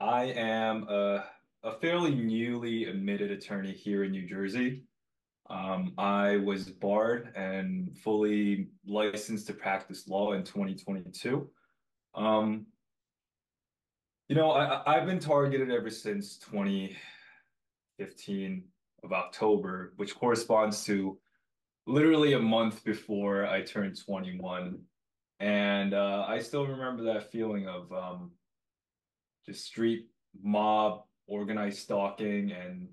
I 0.00 0.24
am 0.24 0.86
a, 0.90 1.24
a 1.62 1.72
fairly 1.72 2.14
newly 2.14 2.84
admitted 2.84 3.30
attorney 3.30 3.72
here 3.72 4.04
in 4.04 4.12
New 4.12 4.26
Jersey. 4.26 4.84
Um, 5.48 5.92
I 5.96 6.38
was 6.38 6.64
barred 6.64 7.32
and 7.36 7.96
fully 7.98 8.70
licensed 8.86 9.46
to 9.48 9.52
practice 9.52 10.08
law 10.08 10.32
in 10.32 10.42
2022. 10.42 11.48
Um, 12.14 12.66
you 14.28 14.34
know, 14.34 14.50
I, 14.50 14.82
I've 14.86 15.06
been 15.06 15.20
targeted 15.20 15.70
ever 15.70 15.90
since 15.90 16.38
2015 16.38 18.64
of 19.04 19.12
October, 19.12 19.92
which 19.96 20.16
corresponds 20.16 20.82
to 20.84 21.18
literally 21.86 22.32
a 22.32 22.38
month 22.38 22.82
before 22.84 23.46
I 23.46 23.62
turned 23.62 23.96
21. 24.04 24.80
And 25.38 25.94
uh, 25.94 26.24
I 26.26 26.40
still 26.40 26.66
remember 26.66 27.04
that 27.04 27.30
feeling 27.30 27.68
of 27.68 27.92
um, 27.92 28.32
just 29.44 29.64
street 29.64 30.08
mob, 30.42 31.04
organized 31.26 31.78
stalking, 31.78 32.52
and 32.52 32.88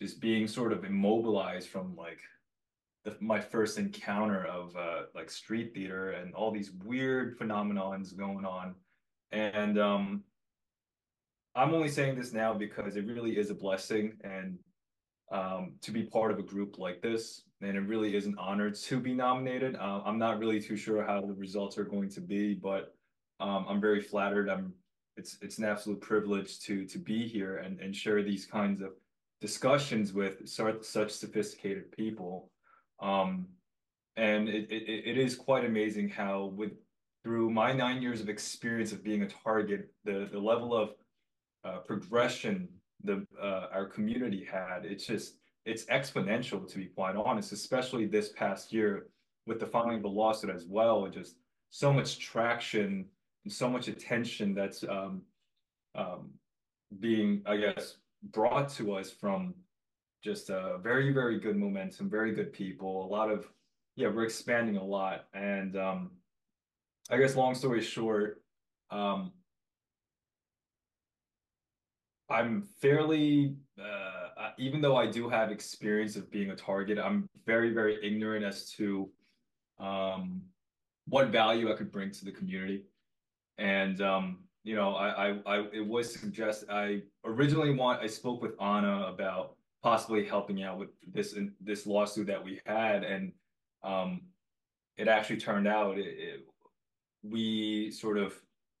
just 0.00 0.20
being 0.20 0.46
sort 0.46 0.72
of 0.72 0.84
immobilized 0.84 1.68
from 1.68 1.96
like 1.96 2.20
the, 3.04 3.16
my 3.20 3.40
first 3.40 3.78
encounter 3.78 4.44
of 4.46 4.76
uh, 4.76 5.02
like 5.14 5.30
street 5.30 5.72
theater 5.74 6.10
and 6.10 6.34
all 6.34 6.50
these 6.50 6.72
weird 6.84 7.38
phenomenons 7.38 8.16
going 8.16 8.44
on. 8.44 8.74
And 9.32 9.78
um, 9.78 10.22
I'm 11.54 11.74
only 11.74 11.88
saying 11.88 12.16
this 12.16 12.32
now 12.32 12.54
because 12.54 12.96
it 12.96 13.06
really 13.06 13.36
is 13.36 13.50
a 13.50 13.54
blessing 13.54 14.16
and 14.22 14.58
um, 15.30 15.74
to 15.82 15.90
be 15.90 16.04
part 16.04 16.30
of 16.30 16.38
a 16.38 16.42
group 16.42 16.78
like 16.78 17.02
this. 17.02 17.42
And 17.60 17.76
it 17.76 17.80
really 17.80 18.14
is 18.14 18.26
an 18.26 18.36
honor 18.38 18.70
to 18.70 19.00
be 19.00 19.12
nominated. 19.12 19.76
Uh, 19.76 20.00
I'm 20.04 20.18
not 20.18 20.38
really 20.38 20.60
too 20.60 20.76
sure 20.76 21.04
how 21.04 21.20
the 21.20 21.34
results 21.34 21.76
are 21.76 21.84
going 21.84 22.08
to 22.10 22.20
be, 22.20 22.54
but 22.54 22.94
um, 23.40 23.66
I'm 23.68 23.80
very 23.80 24.00
flattered. 24.00 24.48
I'm 24.48 24.72
it's 25.18 25.38
it's 25.42 25.58
an 25.58 25.64
absolute 25.64 26.00
privilege 26.00 26.60
to 26.60 26.86
to 26.86 26.98
be 26.98 27.26
here 27.26 27.58
and, 27.58 27.80
and 27.80 27.94
share 27.94 28.22
these 28.22 28.46
kinds 28.46 28.80
of 28.80 28.90
discussions 29.40 30.12
with 30.12 30.48
such, 30.48 31.10
sophisticated 31.10 31.92
people. 31.92 32.50
Um, 33.00 33.46
and 34.16 34.48
it, 34.48 34.70
it, 34.70 35.10
it 35.10 35.18
is 35.18 35.36
quite 35.36 35.64
amazing 35.64 36.08
how 36.08 36.52
with 36.56 36.72
through 37.22 37.50
my 37.50 37.72
nine 37.72 38.00
years 38.02 38.20
of 38.20 38.28
experience 38.28 38.92
of 38.92 39.04
being 39.04 39.22
a 39.22 39.28
target, 39.28 39.92
the, 40.04 40.28
the 40.32 40.38
level 40.38 40.76
of 40.76 40.90
uh, 41.64 41.78
progression 41.78 42.68
the 43.04 43.24
uh, 43.40 43.66
our 43.72 43.86
community 43.86 44.46
had. 44.50 44.84
It's 44.84 45.06
just 45.06 45.34
it's 45.64 45.84
exponential 45.86 46.68
to 46.70 46.78
be 46.78 46.86
quite 46.86 47.16
honest, 47.16 47.52
especially 47.52 48.06
this 48.06 48.30
past 48.30 48.72
year 48.72 49.06
with 49.46 49.60
the 49.60 49.66
filing 49.66 49.96
of 49.96 50.02
the 50.02 50.08
lawsuit 50.08 50.50
as 50.50 50.66
well. 50.66 51.06
Just 51.08 51.36
so 51.70 51.92
much 51.92 52.18
traction 52.18 53.06
so 53.48 53.68
much 53.68 53.88
attention 53.88 54.54
that's 54.54 54.84
um, 54.84 55.22
um, 55.94 56.30
being, 57.00 57.42
I 57.46 57.56
guess, 57.56 57.96
brought 58.22 58.68
to 58.70 58.94
us 58.94 59.10
from 59.10 59.54
just 60.22 60.50
a 60.50 60.78
very, 60.82 61.12
very 61.12 61.38
good 61.38 61.56
momentum, 61.56 62.10
very 62.10 62.32
good 62.32 62.52
people, 62.52 63.04
a 63.04 63.08
lot 63.08 63.30
of, 63.30 63.46
yeah, 63.96 64.08
we're 64.08 64.24
expanding 64.24 64.76
a 64.76 64.84
lot. 64.84 65.26
And 65.34 65.76
um, 65.76 66.10
I 67.10 67.16
guess 67.16 67.36
long 67.36 67.54
story 67.54 67.80
short, 67.80 68.42
um, 68.90 69.32
I'm 72.30 72.62
fairly, 72.80 73.56
uh, 73.80 74.50
even 74.58 74.80
though 74.80 74.96
I 74.96 75.06
do 75.10 75.28
have 75.28 75.50
experience 75.50 76.16
of 76.16 76.30
being 76.30 76.50
a 76.50 76.56
target, 76.56 76.98
I'm 76.98 77.28
very, 77.46 77.72
very 77.72 77.98
ignorant 78.04 78.44
as 78.44 78.70
to 78.72 79.08
um, 79.78 80.42
what 81.06 81.28
value 81.28 81.72
I 81.72 81.76
could 81.76 81.90
bring 81.90 82.10
to 82.10 82.24
the 82.24 82.32
community. 82.32 82.84
And 83.58 84.00
um, 84.00 84.38
you 84.64 84.76
know, 84.76 84.94
I, 84.94 85.28
I, 85.28 85.38
I, 85.46 85.58
it 85.72 85.86
was 85.86 86.12
suggest 86.12 86.64
I 86.70 87.02
originally 87.24 87.74
want 87.74 88.02
I 88.02 88.06
spoke 88.06 88.42
with 88.42 88.60
Anna 88.60 89.06
about 89.06 89.56
possibly 89.82 90.24
helping 90.24 90.62
out 90.62 90.78
with 90.78 90.90
this 91.12 91.36
this 91.60 91.86
lawsuit 91.86 92.26
that 92.28 92.44
we 92.44 92.60
had, 92.66 93.04
and 93.04 93.32
um, 93.82 94.22
it 94.96 95.08
actually 95.08 95.38
turned 95.38 95.68
out 95.68 95.98
it, 95.98 96.06
it, 96.06 96.48
we 97.22 97.90
sort 97.90 98.18
of 98.18 98.34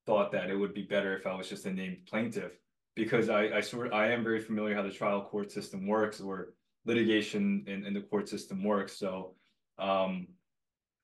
thought 0.06 0.32
that 0.32 0.50
it 0.50 0.56
would 0.56 0.74
be 0.74 0.82
better 0.82 1.16
if 1.16 1.26
I 1.26 1.34
was 1.34 1.48
just 1.48 1.66
a 1.66 1.72
named 1.72 1.98
plaintiff 2.06 2.52
because 2.94 3.28
I, 3.28 3.58
I 3.58 3.60
sort 3.60 3.92
I 3.92 4.10
am 4.10 4.24
very 4.24 4.40
familiar 4.40 4.74
how 4.74 4.82
the 4.82 4.90
trial 4.90 5.22
court 5.22 5.52
system 5.52 5.86
works 5.86 6.20
or 6.20 6.54
litigation 6.84 7.64
in, 7.66 7.84
in 7.86 7.94
the 7.94 8.00
court 8.00 8.28
system 8.28 8.64
works. 8.64 8.96
So 8.96 9.34
um, 9.78 10.26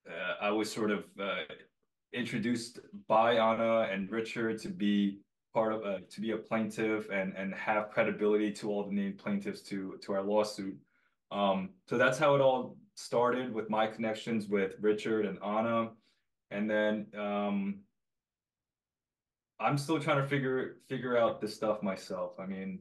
uh, 0.08 0.34
I 0.40 0.50
was 0.50 0.72
sort 0.72 0.90
of 0.90 1.04
uh, 1.20 1.42
introduced 2.14 2.78
by 3.08 3.34
Anna 3.34 3.88
and 3.92 4.10
Richard 4.10 4.60
to 4.62 4.68
be 4.68 5.18
part 5.52 5.72
of 5.72 5.84
uh, 5.84 5.98
to 6.10 6.20
be 6.20 6.30
a 6.32 6.36
plaintiff 6.36 7.08
and 7.10 7.34
and 7.36 7.54
have 7.54 7.90
credibility 7.90 8.50
to 8.52 8.70
all 8.70 8.84
the 8.88 8.94
named 8.94 9.18
plaintiffs 9.18 9.62
to 9.62 9.98
to 10.02 10.12
our 10.14 10.22
lawsuit. 10.22 10.76
Um, 11.30 11.70
so 11.88 11.98
that's 11.98 12.18
how 12.18 12.34
it 12.36 12.40
all 12.40 12.76
started 12.94 13.52
with 13.52 13.68
my 13.68 13.86
connections 13.86 14.48
with 14.48 14.72
Richard 14.80 15.26
and 15.26 15.38
Anna, 15.42 15.90
and 16.50 16.70
then 16.70 17.06
um, 17.18 17.80
I'm 19.58 19.78
still 19.78 20.00
trying 20.00 20.22
to 20.22 20.28
figure 20.28 20.76
figure 20.88 21.16
out 21.16 21.40
this 21.40 21.54
stuff 21.54 21.82
myself. 21.82 22.32
I 22.38 22.46
mean, 22.46 22.80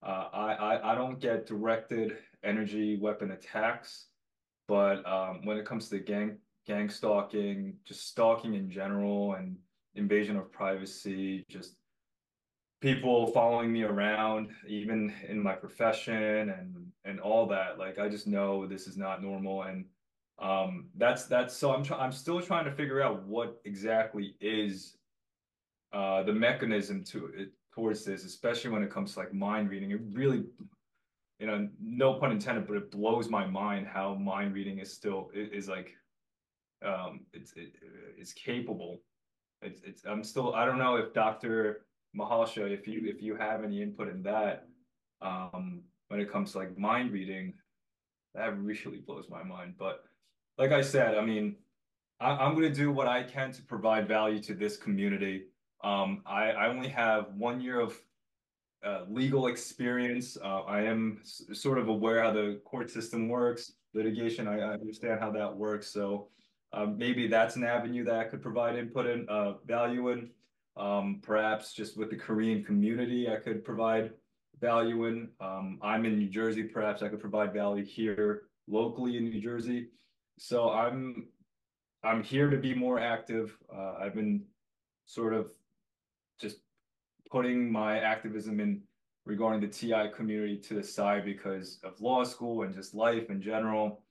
Uh, 0.00 0.28
I, 0.32 0.48
I 0.70 0.92
I 0.92 0.94
don't 0.94 1.18
get 1.20 1.46
directed 1.46 2.08
energy 2.42 2.98
weapon 3.02 3.30
attacks, 3.32 3.90
but 4.68 4.96
um, 5.14 5.34
when 5.46 5.56
it 5.58 5.66
comes 5.66 5.88
to 5.88 5.98
gang 5.98 6.38
gang 6.68 6.90
stalking, 6.90 7.74
just 7.84 8.06
stalking 8.06 8.54
in 8.54 8.70
general, 8.70 9.34
and 9.34 9.56
invasion 9.94 10.36
of 10.36 10.52
privacy, 10.52 11.44
just 11.48 11.74
people 12.80 13.26
following 13.28 13.72
me 13.72 13.82
around, 13.82 14.50
even 14.68 15.12
in 15.28 15.42
my 15.42 15.54
profession 15.54 16.50
and 16.50 16.76
and 17.04 17.18
all 17.20 17.46
that. 17.46 17.78
Like 17.78 17.98
I 17.98 18.08
just 18.08 18.26
know 18.26 18.66
this 18.66 18.86
is 18.86 18.96
not 18.96 19.22
normal, 19.22 19.62
and 19.62 19.86
um, 20.38 20.88
that's 20.96 21.24
that's 21.24 21.56
so 21.56 21.74
I'm 21.74 21.84
I'm 21.98 22.12
still 22.12 22.40
trying 22.40 22.66
to 22.66 22.72
figure 22.72 23.02
out 23.02 23.24
what 23.24 23.60
exactly 23.64 24.36
is 24.40 24.96
uh, 25.92 26.22
the 26.22 26.32
mechanism 26.32 27.02
to 27.04 27.32
it 27.34 27.52
towards 27.74 28.04
this, 28.04 28.24
especially 28.24 28.70
when 28.70 28.82
it 28.82 28.90
comes 28.90 29.14
to 29.14 29.20
like 29.20 29.32
mind 29.32 29.70
reading. 29.70 29.90
It 29.92 30.00
really, 30.12 30.44
you 31.40 31.46
know, 31.46 31.68
no 31.80 32.14
pun 32.14 32.30
intended, 32.30 32.66
but 32.66 32.76
it 32.76 32.90
blows 32.90 33.30
my 33.30 33.46
mind 33.46 33.86
how 33.86 34.14
mind 34.14 34.52
reading 34.52 34.80
is 34.80 34.92
still 34.92 35.30
is 35.34 35.66
like 35.66 35.96
um 36.84 37.20
it's 37.32 37.52
it, 37.56 37.72
it's 38.16 38.32
capable. 38.32 39.00
It's 39.62 39.80
it's 39.84 40.04
I'm 40.04 40.22
still 40.24 40.54
I 40.54 40.64
don't 40.64 40.78
know 40.78 40.96
if 40.96 41.12
Dr. 41.12 41.86
Mihalcea, 42.16 42.70
if 42.70 42.86
you 42.86 43.02
if 43.04 43.22
you 43.22 43.36
have 43.36 43.64
any 43.64 43.82
input 43.82 44.08
in 44.08 44.22
that, 44.22 44.66
um, 45.20 45.82
when 46.08 46.20
it 46.20 46.30
comes 46.30 46.52
to 46.52 46.58
like 46.58 46.78
mind 46.78 47.12
reading, 47.12 47.54
that 48.34 48.56
really 48.58 48.98
blows 48.98 49.26
my 49.28 49.42
mind. 49.42 49.74
But 49.78 50.04
like 50.56 50.72
I 50.72 50.80
said, 50.82 51.16
I 51.16 51.24
mean, 51.24 51.56
I, 52.20 52.30
I'm 52.30 52.54
going 52.54 52.68
to 52.68 52.74
do 52.74 52.90
what 52.90 53.06
I 53.06 53.22
can 53.22 53.52
to 53.52 53.62
provide 53.62 54.08
value 54.08 54.40
to 54.42 54.54
this 54.54 54.76
community. 54.76 55.44
Um, 55.84 56.22
I, 56.26 56.50
I 56.50 56.68
only 56.68 56.88
have 56.88 57.26
one 57.36 57.60
year 57.60 57.80
of 57.80 57.96
uh, 58.84 59.02
legal 59.08 59.46
experience. 59.46 60.36
Uh, 60.42 60.62
I 60.62 60.82
am 60.82 61.20
sort 61.24 61.78
of 61.78 61.88
aware 61.88 62.22
how 62.22 62.32
the 62.32 62.60
court 62.64 62.90
system 62.90 63.28
works, 63.28 63.72
litigation. 63.94 64.48
I, 64.48 64.60
I 64.60 64.72
understand 64.74 65.20
how 65.20 65.30
that 65.32 65.54
works. 65.54 65.88
So 65.88 66.28
um, 66.72 66.98
maybe 66.98 67.28
that's 67.28 67.56
an 67.56 67.64
avenue 67.64 68.04
that 68.04 68.18
I 68.18 68.24
could 68.24 68.42
provide 68.42 68.76
input 68.76 69.06
and 69.06 69.28
uh, 69.28 69.54
value 69.66 70.10
in. 70.10 70.30
Um, 70.76 71.20
perhaps 71.22 71.72
just 71.72 71.96
with 71.96 72.10
the 72.10 72.16
Korean 72.16 72.62
community, 72.62 73.28
I 73.28 73.36
could 73.36 73.64
provide 73.64 74.12
value 74.60 75.06
in. 75.06 75.28
Um, 75.40 75.78
I'm 75.82 76.04
in 76.04 76.18
New 76.18 76.28
Jersey. 76.28 76.62
Perhaps 76.64 77.02
I 77.02 77.08
could 77.08 77.20
provide 77.20 77.52
value 77.52 77.84
here 77.84 78.42
locally 78.68 79.16
in 79.16 79.24
New 79.24 79.40
Jersey. 79.40 79.88
So 80.38 80.70
I'm 80.70 81.28
I'm 82.04 82.22
here 82.22 82.48
to 82.48 82.56
be 82.56 82.74
more 82.74 83.00
active. 83.00 83.56
Uh, 83.74 83.94
I've 84.00 84.14
been 84.14 84.44
sort 85.06 85.34
of 85.34 85.50
just 86.40 86.58
putting 87.30 87.72
my 87.72 87.98
activism 87.98 88.60
in 88.60 88.82
regarding 89.26 89.60
the 89.60 89.66
TI 89.66 90.10
community 90.14 90.56
to 90.58 90.74
the 90.74 90.82
side 90.82 91.24
because 91.24 91.80
of 91.82 92.00
law 92.00 92.22
school 92.24 92.62
and 92.62 92.74
just 92.74 92.94
life 92.94 93.30
in 93.30 93.42
general. 93.42 94.02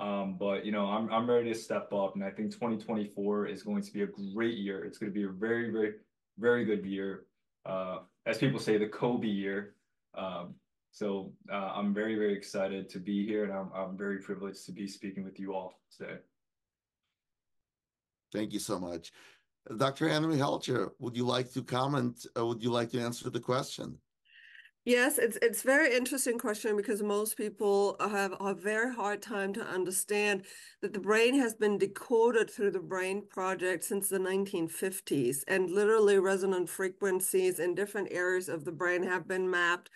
Um, 0.00 0.36
but 0.38 0.64
you 0.64 0.72
know, 0.72 0.86
I'm 0.86 1.12
I'm 1.12 1.28
ready 1.28 1.52
to 1.52 1.58
step 1.58 1.92
up, 1.92 2.14
and 2.14 2.24
I 2.24 2.30
think 2.30 2.52
2024 2.52 3.46
is 3.46 3.62
going 3.62 3.82
to 3.82 3.92
be 3.92 4.02
a 4.02 4.06
great 4.34 4.56
year. 4.56 4.84
It's 4.84 4.96
going 4.96 5.12
to 5.12 5.14
be 5.14 5.24
a 5.24 5.28
very, 5.28 5.70
very, 5.70 5.92
very 6.38 6.64
good 6.64 6.86
year. 6.86 7.26
Uh, 7.66 7.98
as 8.24 8.38
people 8.38 8.58
say, 8.58 8.78
the 8.78 8.88
Kobe 8.88 9.28
year. 9.28 9.74
Um, 10.16 10.54
so 10.90 11.32
uh, 11.52 11.72
I'm 11.76 11.92
very, 11.92 12.14
very 12.16 12.32
excited 12.32 12.88
to 12.88 12.98
be 12.98 13.26
here, 13.26 13.44
and 13.44 13.52
I'm 13.52 13.70
I'm 13.74 13.96
very 13.96 14.18
privileged 14.18 14.64
to 14.66 14.72
be 14.72 14.88
speaking 14.88 15.22
with 15.22 15.38
you 15.38 15.54
all 15.54 15.74
today. 15.96 16.16
Thank 18.32 18.54
you 18.54 18.58
so 18.58 18.80
much. 18.80 19.12
Dr. 19.76 20.08
Anna 20.08 20.28
Mihalcea, 20.28 20.88
would 20.98 21.16
you 21.16 21.26
like 21.26 21.52
to 21.52 21.62
comment? 21.62 22.26
Uh, 22.36 22.46
would 22.46 22.62
you 22.62 22.70
like 22.70 22.90
to 22.92 23.00
answer 23.00 23.28
the 23.28 23.40
question? 23.40 23.98
Yes, 24.84 25.18
it's 25.18 25.36
it's 25.42 25.62
very 25.62 25.94
interesting 25.94 26.38
question 26.38 26.76
because 26.76 27.02
most 27.02 27.36
people 27.36 27.96
have 28.00 28.34
a 28.40 28.54
very 28.54 28.94
hard 28.94 29.20
time 29.22 29.52
to 29.54 29.62
understand 29.62 30.44
that 30.80 30.92
the 30.94 30.98
brain 31.00 31.34
has 31.38 31.54
been 31.54 31.76
decoded 31.78 32.50
through 32.50 32.70
the 32.72 32.80
brain 32.80 33.26
project 33.28 33.84
since 33.84 34.08
the 34.08 34.18
1950s 34.18 35.44
and 35.46 35.70
literally 35.70 36.18
resonant 36.18 36.68
frequencies 36.70 37.58
in 37.60 37.74
different 37.74 38.08
areas 38.10 38.48
of 38.48 38.64
the 38.64 38.72
brain 38.72 39.02
have 39.02 39.28
been 39.28 39.50
mapped 39.50 39.90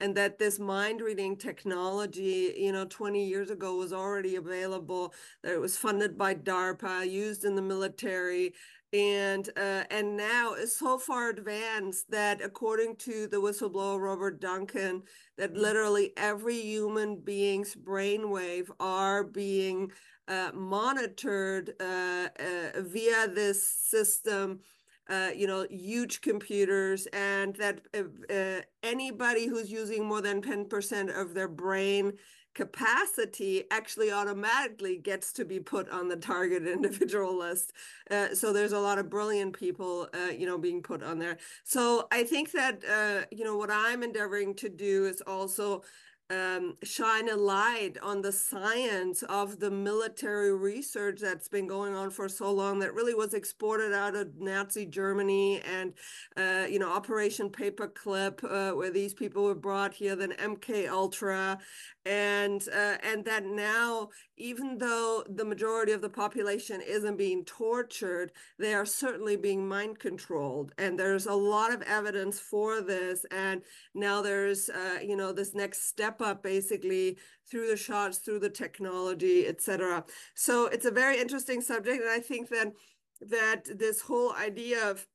and 0.00 0.14
that 0.16 0.38
this 0.38 0.58
mind 0.60 1.00
reading 1.00 1.36
technology, 1.36 2.54
you 2.56 2.70
know, 2.72 2.84
20 2.84 3.24
years 3.26 3.50
ago 3.50 3.74
was 3.76 3.92
already 3.92 4.36
available, 4.36 5.12
that 5.42 5.52
it 5.54 5.60
was 5.60 5.76
funded 5.76 6.16
by 6.16 6.34
DARPA, 6.34 7.10
used 7.10 7.44
in 7.44 7.56
the 7.56 7.62
military, 7.62 8.54
and 8.92 9.50
uh, 9.56 9.84
and 9.90 10.16
now 10.16 10.54
is 10.54 10.78
so 10.78 10.98
far 10.98 11.28
advanced 11.28 12.10
that 12.10 12.40
according 12.42 12.96
to 12.96 13.26
the 13.26 13.36
whistleblower 13.36 14.00
Robert 14.00 14.40
Duncan, 14.40 15.02
that 15.36 15.52
mm. 15.52 15.58
literally 15.58 16.12
every 16.16 16.60
human 16.60 17.20
being's 17.20 17.74
brainwave 17.74 18.70
are 18.80 19.24
being 19.24 19.90
uh, 20.26 20.50
monitored 20.54 21.74
uh, 21.80 22.28
uh 22.38 22.82
via 22.82 23.28
this 23.28 23.62
system 23.62 24.60
uh, 25.08 25.30
you 25.34 25.46
know, 25.46 25.66
huge 25.70 26.20
computers, 26.20 27.06
and 27.12 27.56
that 27.56 27.80
uh, 27.94 28.32
uh 28.32 28.60
anybody 28.82 29.46
who's 29.46 29.70
using 29.70 30.04
more 30.04 30.20
than 30.20 30.42
10% 30.42 31.18
of 31.18 31.34
their 31.34 31.48
brain 31.48 32.12
capacity 32.58 33.62
actually 33.70 34.10
automatically 34.10 34.96
gets 34.96 35.32
to 35.32 35.44
be 35.44 35.60
put 35.60 35.88
on 35.90 36.08
the 36.08 36.16
target 36.16 36.66
individual 36.76 37.38
list. 37.38 37.72
Uh, 38.10 38.34
so 38.34 38.52
there's 38.52 38.72
a 38.72 38.78
lot 38.80 38.98
of 38.98 39.08
brilliant 39.08 39.56
people, 39.56 40.08
uh, 40.12 40.32
you 40.32 40.44
know, 40.44 40.58
being 40.58 40.82
put 40.82 41.00
on 41.00 41.20
there. 41.20 41.36
So 41.62 42.08
I 42.10 42.24
think 42.24 42.50
that, 42.50 42.82
uh, 42.84 43.26
you 43.30 43.44
know, 43.44 43.56
what 43.56 43.70
I'm 43.70 44.02
endeavoring 44.02 44.54
to 44.56 44.68
do 44.68 45.06
is 45.06 45.20
also 45.20 45.82
um, 46.30 46.76
shine 46.82 47.30
a 47.30 47.36
light 47.36 47.96
on 48.02 48.20
the 48.20 48.32
science 48.32 49.22
of 49.22 49.60
the 49.60 49.70
military 49.70 50.54
research 50.54 51.20
that's 51.20 51.48
been 51.48 51.66
going 51.66 51.94
on 51.94 52.10
for 52.10 52.28
so 52.28 52.52
long 52.52 52.78
that 52.80 52.92
really 52.92 53.14
was 53.14 53.32
exported 53.32 53.94
out 53.94 54.14
of 54.14 54.38
Nazi 54.38 54.84
Germany 54.84 55.62
and, 55.62 55.94
uh, 56.36 56.66
you 56.68 56.78
know, 56.78 56.92
Operation 56.92 57.48
Paperclip, 57.48 58.44
uh, 58.44 58.76
where 58.76 58.90
these 58.90 59.14
people 59.14 59.44
were 59.44 59.54
brought 59.54 59.94
here, 59.94 60.16
then 60.16 60.32
MK 60.32 60.88
Ultra, 60.90 61.58
and 62.08 62.66
uh, 62.74 62.96
and 63.02 63.22
that 63.26 63.44
now, 63.44 64.08
even 64.38 64.78
though 64.78 65.22
the 65.28 65.44
majority 65.44 65.92
of 65.92 66.00
the 66.00 66.08
population 66.08 66.80
isn't 66.80 67.18
being 67.18 67.44
tortured, 67.44 68.32
they 68.58 68.72
are 68.72 68.86
certainly 68.86 69.36
being 69.36 69.68
mind 69.68 69.98
controlled, 69.98 70.72
and 70.78 70.98
there's 70.98 71.26
a 71.26 71.34
lot 71.34 71.70
of 71.72 71.82
evidence 71.82 72.40
for 72.40 72.80
this, 72.80 73.26
and 73.30 73.60
now 73.94 74.22
there's, 74.22 74.70
uh, 74.70 74.98
you 75.02 75.16
know, 75.16 75.32
this 75.32 75.54
next 75.54 75.86
step 75.86 76.22
up 76.22 76.42
basically 76.42 77.18
through 77.50 77.68
the 77.68 77.76
shots, 77.76 78.18
through 78.18 78.38
the 78.38 78.48
technology, 78.48 79.46
etc. 79.46 80.02
So 80.34 80.66
it's 80.66 80.86
a 80.86 80.90
very 80.90 81.20
interesting 81.20 81.60
subject, 81.60 82.00
and 82.00 82.10
I 82.10 82.20
think 82.20 82.48
that 82.48 82.72
that 83.20 83.78
this 83.78 84.00
whole 84.00 84.32
idea 84.32 84.88
of 84.88 85.06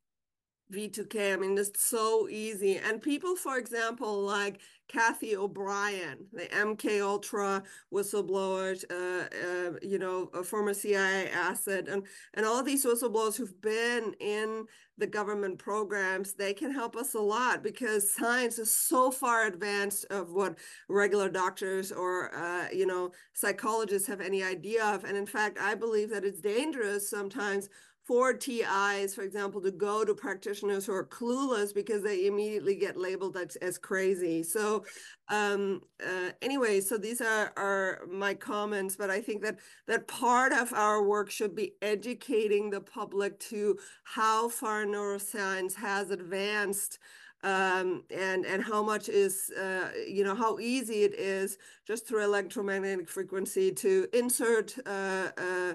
V2K. 0.71 1.34
I 1.34 1.36
mean, 1.38 1.58
it's 1.58 1.84
so 1.84 2.28
easy. 2.30 2.78
And 2.78 3.02
people, 3.02 3.36
for 3.36 3.58
example, 3.58 4.21
like 4.21 4.62
Cathy 4.88 5.36
O'Brien, 5.36 6.26
the 6.32 6.43
MK 6.43 7.02
Ultra 7.02 7.63
whistleblower, 7.91 8.84
uh, 8.91 9.28
uh, 9.47 9.78
you 9.82 9.97
know, 9.97 10.30
a 10.34 10.43
former 10.43 10.73
CIA 10.73 11.30
asset, 11.32 11.88
and 11.88 12.06
and 12.34 12.45
all 12.45 12.63
these 12.63 12.86
whistleblowers 12.86 13.36
who've 13.36 13.62
been 13.62 14.13
in 14.19 14.65
the 14.97 15.08
government 15.08 15.58
programs, 15.58 16.34
they 16.34 16.54
can 16.54 16.71
help 16.71 16.95
us 16.95 17.15
a 17.15 17.19
lot 17.19 17.63
because 17.63 18.13
science 18.13 18.60
is 18.60 18.73
so 18.73 19.10
far 19.10 19.47
advanced 19.47 20.06
of 20.12 20.32
what 20.32 20.58
regular 20.88 21.30
doctors 21.30 21.91
or 21.91 22.34
uh, 22.36 22.67
you 22.71 22.86
know 22.86 23.12
psychologists 23.34 24.08
have 24.08 24.21
any 24.21 24.43
idea 24.43 24.86
of. 24.86 25.04
And 25.04 25.17
in 25.17 25.26
fact, 25.26 25.58
I 25.60 25.76
believe 25.76 26.10
that 26.12 26.26
it's 26.26 26.41
dangerous 26.41 27.10
sometimes 27.10 27.69
for 28.06 28.34
TIs, 28.34 29.16
for 29.16 29.22
example, 29.22 29.62
to 29.62 29.72
go 29.72 30.04
to 30.04 30.13
practitioners 30.13 30.86
who 30.86 30.94
are 30.94 31.06
clueless 31.06 31.74
because 31.74 32.04
they 32.04 32.28
immediately 32.28 32.76
get 32.76 32.98
labeled 32.98 33.38
as, 33.38 33.56
as 33.58 33.78
crazy. 33.78 34.44
So 34.44 34.84
um, 35.30 35.82
uh, 36.06 36.32
anyway, 36.42 36.82
so 36.82 36.98
these 36.98 37.22
are, 37.22 37.54
are 37.56 38.02
my 38.12 38.34
comments, 38.34 38.98
but 38.98 39.10
I 39.10 39.22
think 39.22 39.42
that 39.44 39.60
that 39.88 40.08
part 40.08 40.52
of 40.52 40.74
our 40.74 41.02
work 41.02 41.32
should 41.32 41.56
be 41.56 41.76
educating 41.82 42.70
the 42.70 42.82
public 42.82 43.39
to 43.42 43.78
how 44.04 44.50
far 44.50 44.86
neuroscience 44.86 45.74
has 45.76 46.12
advanced 46.12 47.00
um, 47.44 48.04
and 48.10 48.46
and 48.46 48.63
how 48.63 48.82
much 48.82 49.10
is 49.10 49.52
uh, 49.52 49.89
you 50.08 50.24
know 50.24 50.36
how 50.36 50.60
easy 50.60 51.04
it 51.04 51.13
is 51.13 51.58
just 51.86 52.08
through 52.08 52.24
electromagnetic 52.24 53.10
frequency 53.10 53.72
to 53.72 54.08
insert 54.13 54.76
uh, 54.86 55.30
uh, 55.38 55.74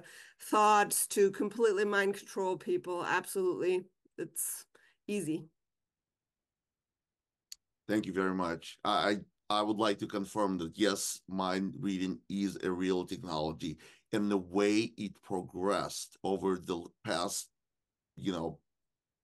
thoughts 0.50 1.06
to 1.08 1.30
completely 1.30 1.84
mind 1.84 2.14
control 2.14 2.56
people. 2.56 3.04
Absolutely, 3.04 3.84
it's 4.16 4.64
easy. 5.06 5.44
Thank 7.86 8.06
you 8.06 8.12
very 8.12 8.34
much. 8.34 8.78
I 8.84 9.18
I 9.50 9.62
would 9.62 9.78
like 9.78 9.98
to 10.00 10.06
confirm 10.06 10.58
that 10.58 10.78
yes, 10.78 11.20
mind 11.26 11.72
reading 11.80 12.18
is 12.28 12.58
a 12.62 12.70
real 12.70 13.06
technology, 13.06 13.78
and 14.12 14.30
the 14.30 14.36
way 14.38 14.92
it 14.98 15.12
progressed 15.22 16.18
over 16.22 16.58
the 16.58 16.82
past, 17.04 17.48
you 18.16 18.32
know, 18.32 18.58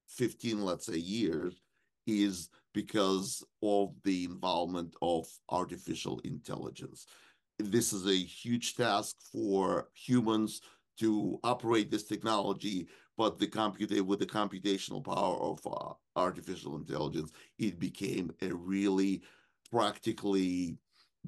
15, 0.09 0.65
let's 0.65 0.87
say, 0.87 0.97
years 0.97 1.61
is 2.07 2.49
because 2.73 3.43
of 3.63 3.95
the 4.05 4.25
involvement 4.25 4.95
of 5.03 5.27
artificial 5.51 6.21
intelligence. 6.25 7.07
This 7.59 7.93
is 7.93 8.07
a 8.07 8.15
huge 8.15 8.75
task 8.75 9.17
for 9.31 9.89
humans 9.95 10.61
to 10.99 11.39
operate 11.43 11.91
this 11.91 12.05
technology, 12.05 12.89
but 13.17 13.39
the 13.39 14.03
with 14.05 14.19
the 14.19 14.27
computational 14.27 15.05
power 15.05 15.37
of 15.41 15.61
uh, 15.67 15.93
artificial 16.17 16.77
intelligence, 16.77 17.33
it 17.59 17.79
became 17.79 18.33
a 18.43 18.53
really 18.53 19.23
practically 19.71 20.77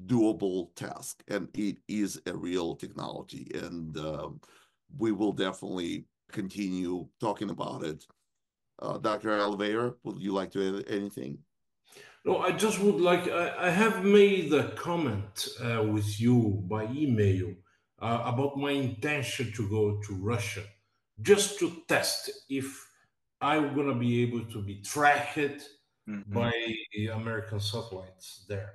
doable 0.05 0.73
task, 0.75 1.23
and 1.27 1.49
it 1.53 1.77
is 1.87 2.21
a 2.25 2.33
real 2.33 2.75
technology, 2.75 3.49
and 3.55 3.97
um, 3.97 4.39
we 4.97 5.11
will 5.11 5.33
definitely 5.33 6.05
continue 6.31 7.07
talking 7.19 7.49
about 7.49 7.83
it. 7.83 8.05
Uh, 8.79 8.97
Dr. 8.97 9.39
Oliveira, 9.39 9.93
would 10.03 10.19
you 10.19 10.33
like 10.33 10.51
to 10.51 10.79
add 10.79 10.91
anything? 10.91 11.39
No, 12.25 12.39
I 12.39 12.51
just 12.51 12.79
would 12.79 12.99
like, 12.99 13.27
I, 13.29 13.67
I 13.67 13.69
have 13.69 14.03
made 14.03 14.53
a 14.53 14.71
comment 14.71 15.47
uh, 15.63 15.83
with 15.83 16.19
you 16.19 16.61
by 16.67 16.83
email 16.85 17.53
uh, 17.99 18.23
about 18.25 18.57
my 18.57 18.71
intention 18.71 19.51
to 19.53 19.69
go 19.69 19.99
to 20.07 20.15
Russia 20.15 20.63
just 21.21 21.59
to 21.59 21.81
test 21.87 22.29
if 22.49 22.87
I'm 23.41 23.75
going 23.75 23.87
to 23.87 23.95
be 23.95 24.21
able 24.23 24.45
to 24.45 24.61
be 24.61 24.81
tracked 24.81 25.37
mm-hmm. 26.07 26.33
by 26.33 26.53
American 27.13 27.59
satellites 27.59 28.45
there. 28.47 28.73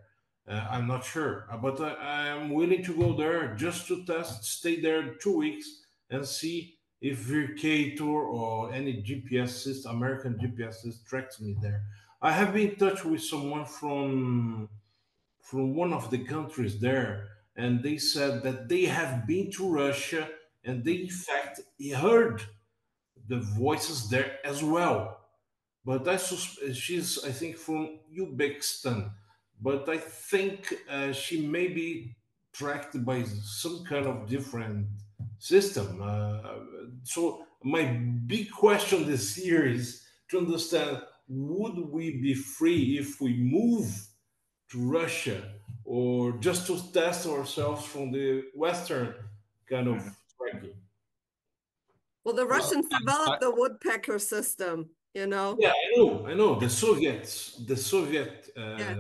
Uh, 0.48 0.66
I'm 0.70 0.88
not 0.88 1.04
sure, 1.04 1.46
uh, 1.52 1.56
but 1.56 1.80
I, 1.80 2.28
am 2.28 2.50
willing 2.50 2.82
to 2.84 2.96
go 2.96 3.16
there 3.16 3.54
just 3.54 3.86
to 3.88 4.04
test, 4.04 4.44
stay 4.44 4.80
there 4.80 5.14
two 5.14 5.36
weeks 5.36 5.82
and 6.10 6.26
see 6.26 6.78
if 7.00 7.18
Vircator 7.18 8.02
or 8.02 8.72
any 8.72 9.02
GPS 9.02 9.50
system, 9.50 9.96
American 9.96 10.34
GPS 10.34 10.74
system 10.74 11.04
tracks 11.06 11.40
me 11.40 11.56
there. 11.60 11.84
I 12.20 12.32
have 12.32 12.54
been 12.54 12.70
in 12.70 12.76
touch 12.76 13.04
with 13.04 13.22
someone 13.22 13.66
from 13.66 14.68
from 15.40 15.74
one 15.74 15.92
of 15.92 16.10
the 16.10 16.18
countries 16.18 16.78
there, 16.80 17.28
and 17.56 17.82
they 17.82 17.98
said 17.98 18.42
that 18.42 18.68
they 18.68 18.84
have 18.84 19.26
been 19.26 19.50
to 19.52 19.68
Russia 19.68 20.28
and 20.64 20.84
they 20.84 20.94
in 20.94 21.08
fact 21.08 21.60
heard 21.94 22.42
the 23.28 23.40
voices 23.40 24.08
there 24.08 24.38
as 24.44 24.62
well. 24.62 25.18
But 25.84 26.06
I 26.08 26.16
she's 26.16 27.24
I 27.24 27.32
think 27.32 27.56
from 27.56 27.98
Uzbekistan, 28.16 29.10
but 29.60 29.88
I 29.88 29.98
think 29.98 30.72
uh, 30.88 31.12
she 31.12 31.46
may 31.46 31.68
be 31.68 32.16
tracked 32.52 33.04
by 33.04 33.24
some 33.24 33.84
kind 33.84 34.06
of 34.06 34.28
different 34.28 34.86
system. 35.38 36.00
Uh, 36.00 36.38
so 37.02 37.44
my 37.64 37.84
big 38.26 38.50
question 38.50 39.06
this 39.06 39.36
year 39.36 39.66
is 39.66 40.02
to 40.30 40.38
understand: 40.38 41.02
Would 41.28 41.78
we 41.90 42.20
be 42.20 42.34
free 42.34 42.98
if 42.98 43.20
we 43.20 43.34
move 43.36 43.86
to 44.70 44.78
Russia, 44.78 45.42
or 45.84 46.32
just 46.38 46.66
to 46.66 46.92
test 46.92 47.26
ourselves 47.26 47.84
from 47.84 48.12
the 48.12 48.44
Western 48.54 49.14
kind 49.68 49.88
of 49.88 49.96
mm-hmm. 49.96 50.08
Well, 52.24 52.34
the 52.34 52.46
Russians 52.46 52.86
well, 52.90 53.00
developed 53.00 53.42
I, 53.42 53.46
the 53.46 53.50
woodpecker 53.50 54.18
system, 54.18 54.90
you 55.14 55.26
know. 55.26 55.56
Yeah, 55.58 55.70
I 55.70 55.96
know, 55.96 56.26
I 56.26 56.34
know. 56.34 56.58
The 56.58 56.70
Soviets, 56.70 57.60
the 57.66 57.76
Soviet 57.76 58.50
uh, 58.56 58.76
yes. 58.78 58.98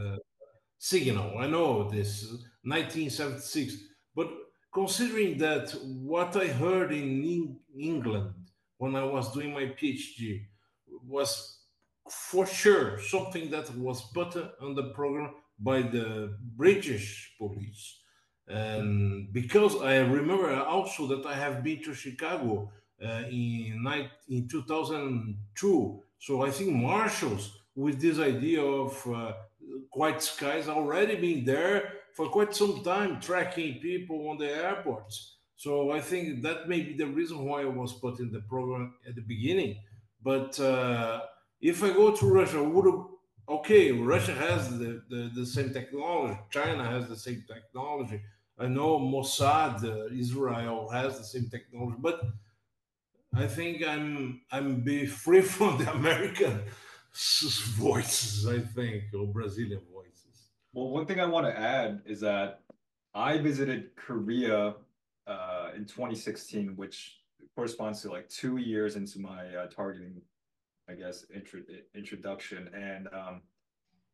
signal. 0.78 1.38
I 1.38 1.46
know 1.46 1.88
this, 1.88 2.24
1976. 2.64 3.76
But 4.14 4.28
considering 4.74 5.38
that 5.38 5.72
what 5.84 6.36
I 6.36 6.48
heard 6.48 6.92
in 6.92 7.58
England 7.78 8.34
when 8.78 8.96
I 8.96 9.04
was 9.04 9.32
doing 9.32 9.52
my 9.52 9.66
PhD 9.66 10.44
was 11.06 11.58
for 12.10 12.44
sure 12.46 12.98
something 13.00 13.50
that 13.50 13.72
was 13.76 14.02
put 14.12 14.34
on 14.60 14.74
the 14.74 14.90
program 14.90 15.30
by 15.62 15.82
the 15.82 16.36
British 16.56 17.34
police. 17.38 18.00
And 18.48 19.32
because 19.32 19.80
I 19.80 19.98
remember 19.98 20.54
also 20.54 21.06
that 21.06 21.24
I 21.24 21.34
have 21.34 21.62
been 21.62 21.82
to 21.84 21.94
Chicago 21.94 22.70
uh, 23.02 23.22
in, 23.30 23.86
in 24.28 24.48
2002. 24.48 26.02
So 26.18 26.42
I 26.42 26.50
think 26.50 26.72
marshals 26.72 27.58
with 27.74 28.00
this 28.00 28.18
idea 28.18 28.62
of 28.62 29.06
uh, 29.06 29.32
white 29.92 30.22
skies 30.22 30.68
already 30.68 31.16
been 31.16 31.44
there 31.44 31.92
for 32.14 32.28
quite 32.28 32.54
some 32.54 32.82
time, 32.84 33.20
tracking 33.20 33.80
people 33.80 34.28
on 34.28 34.38
the 34.38 34.50
airports. 34.50 35.36
So 35.56 35.92
I 35.92 36.00
think 36.00 36.42
that 36.42 36.68
may 36.68 36.82
be 36.82 36.94
the 36.94 37.06
reason 37.06 37.44
why 37.44 37.62
I 37.62 37.66
was 37.66 37.92
put 37.94 38.18
in 38.18 38.32
the 38.32 38.40
program 38.40 38.94
at 39.08 39.14
the 39.14 39.22
beginning. 39.22 39.78
But 40.22 40.58
uh, 40.60 41.20
if 41.60 41.82
I 41.82 41.90
go 41.90 42.14
to 42.14 42.26
Russia, 42.26 42.62
would 42.62 43.04
okay, 43.56 43.92
Russia 43.92 44.34
has 44.34 44.78
the, 44.78 45.02
the, 45.08 45.30
the, 45.34 45.46
same 45.46 45.72
technology, 45.72 46.38
China 46.50 46.84
has 46.84 47.08
the 47.08 47.16
same 47.16 47.44
technology. 47.46 48.20
I 48.58 48.66
know 48.66 48.98
Mossad, 48.98 49.84
uh, 49.84 50.14
Israel 50.14 50.88
has 50.90 51.18
the 51.18 51.24
same 51.24 51.48
technology, 51.48 51.96
but 51.98 52.20
I 53.34 53.46
think 53.46 53.86
I'm 53.86 54.42
I'm 54.50 54.80
be 54.80 55.06
free 55.06 55.40
from 55.56 55.78
the 55.78 55.90
American 55.92 56.60
voices. 57.12 58.46
I 58.46 58.60
think 58.60 59.04
or 59.14 59.26
Brazilian 59.26 59.82
voices. 59.92 60.50
Well, 60.72 60.88
one 60.88 61.06
thing 61.06 61.20
I 61.20 61.26
want 61.26 61.46
to 61.46 61.58
add 61.58 62.02
is 62.06 62.20
that 62.20 62.60
I 63.14 63.38
visited 63.38 63.94
Korea 63.96 64.74
uh, 65.26 65.70
in 65.76 65.84
2016, 65.84 66.76
which 66.76 67.18
corresponds 67.54 68.00
to 68.02 68.10
like 68.10 68.28
two 68.28 68.56
years 68.56 68.96
into 68.96 69.18
my 69.18 69.46
uh, 69.54 69.66
targeting, 69.66 70.22
I 70.88 70.94
guess, 70.94 71.24
intro 71.34 71.60
introduction. 71.94 72.68
And 72.74 73.08
um, 73.12 73.42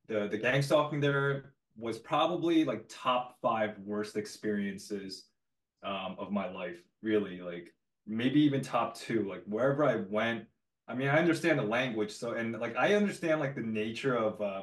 the 0.07 0.29
the 0.29 0.39
gang 0.39 0.63
stalking 0.63 1.01
there 1.01 1.55
was 1.77 1.99
probably 1.99 2.65
like 2.65 2.85
top 2.89 3.39
five 3.41 3.79
worst 3.85 4.17
experiences 4.17 5.27
um, 5.83 6.17
of 6.19 6.31
my 6.31 6.51
life. 6.51 6.77
Really, 7.03 7.41
like 7.41 7.73
maybe 8.07 8.41
even 8.41 8.61
top 8.63 8.97
two. 8.97 9.29
Like 9.29 9.43
wherever 9.47 9.85
I 9.85 9.97
went, 9.97 10.45
I 10.89 10.95
mean, 10.95 11.09
I 11.09 11.19
understand 11.19 11.59
the 11.59 11.65
language, 11.65 12.11
so 12.11 12.33
and 12.33 12.59
like 12.59 12.77
I 12.77 12.95
understand 12.95 13.41
like 13.41 13.55
the 13.55 13.63
nature 13.63 14.17
of 14.17 14.41
uh, 14.41 14.63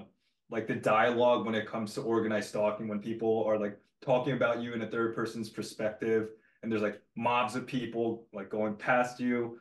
like 0.49 0.67
the 0.67 0.75
dialogue 0.75 1.45
when 1.45 1.55
it 1.55 1.67
comes 1.67 1.93
to 1.93 2.01
organized 2.01 2.49
stalking 2.49 2.87
when 2.87 2.99
people 2.99 3.43
are 3.47 3.57
like 3.57 3.77
talking 4.03 4.33
about 4.33 4.61
you 4.61 4.73
in 4.73 4.81
a 4.81 4.87
third 4.87 5.15
person's 5.15 5.49
perspective, 5.49 6.29
and 6.61 6.71
there's 6.71 6.81
like 6.81 7.01
mobs 7.15 7.55
of 7.55 7.65
people 7.65 8.27
like 8.33 8.49
going 8.49 8.75
past 8.75 9.19
you, 9.19 9.59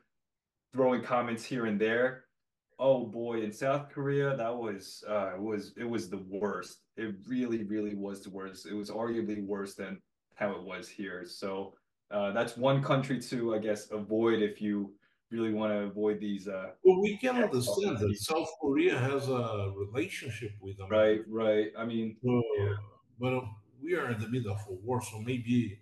throwing 0.72 1.02
comments 1.02 1.44
here 1.44 1.66
and 1.66 1.80
there. 1.80 2.23
Oh 2.78 3.06
boy, 3.06 3.42
in 3.42 3.52
South 3.52 3.90
Korea, 3.90 4.36
that 4.36 4.54
was 4.54 5.04
uh, 5.08 5.32
was 5.38 5.72
it 5.76 5.88
was 5.88 6.08
the 6.08 6.24
worst. 6.28 6.78
It 6.96 7.14
really, 7.26 7.64
really 7.64 7.94
was 7.94 8.22
the 8.22 8.30
worst. 8.30 8.66
It 8.66 8.74
was 8.74 8.90
arguably 8.90 9.44
worse 9.44 9.74
than 9.74 10.00
how 10.34 10.50
it 10.52 10.62
was 10.62 10.88
here. 10.88 11.24
So 11.26 11.74
uh, 12.10 12.32
that's 12.32 12.56
one 12.56 12.82
country 12.82 13.20
to, 13.20 13.54
I 13.54 13.58
guess, 13.58 13.90
avoid 13.90 14.42
if 14.42 14.60
you 14.60 14.92
really 15.30 15.52
want 15.52 15.72
to 15.72 15.78
avoid 15.80 16.20
these. 16.20 16.48
Uh, 16.48 16.70
well, 16.84 17.00
we 17.00 17.16
can 17.16 17.36
understand 17.36 17.98
that 17.98 18.16
South 18.16 18.48
Korea 18.60 18.98
has 18.98 19.28
a 19.28 19.72
relationship 19.76 20.52
with 20.60 20.76
them. 20.78 20.88
Right, 20.90 21.20
right. 21.28 21.68
I 21.78 21.84
mean, 21.84 22.16
so, 22.22 22.42
yeah. 22.58 22.74
but 23.20 23.42
we 23.82 23.94
are 23.94 24.10
in 24.10 24.20
the 24.20 24.28
middle 24.28 24.52
of 24.52 24.60
a 24.68 24.72
war, 24.72 25.02
so 25.02 25.20
maybe 25.20 25.80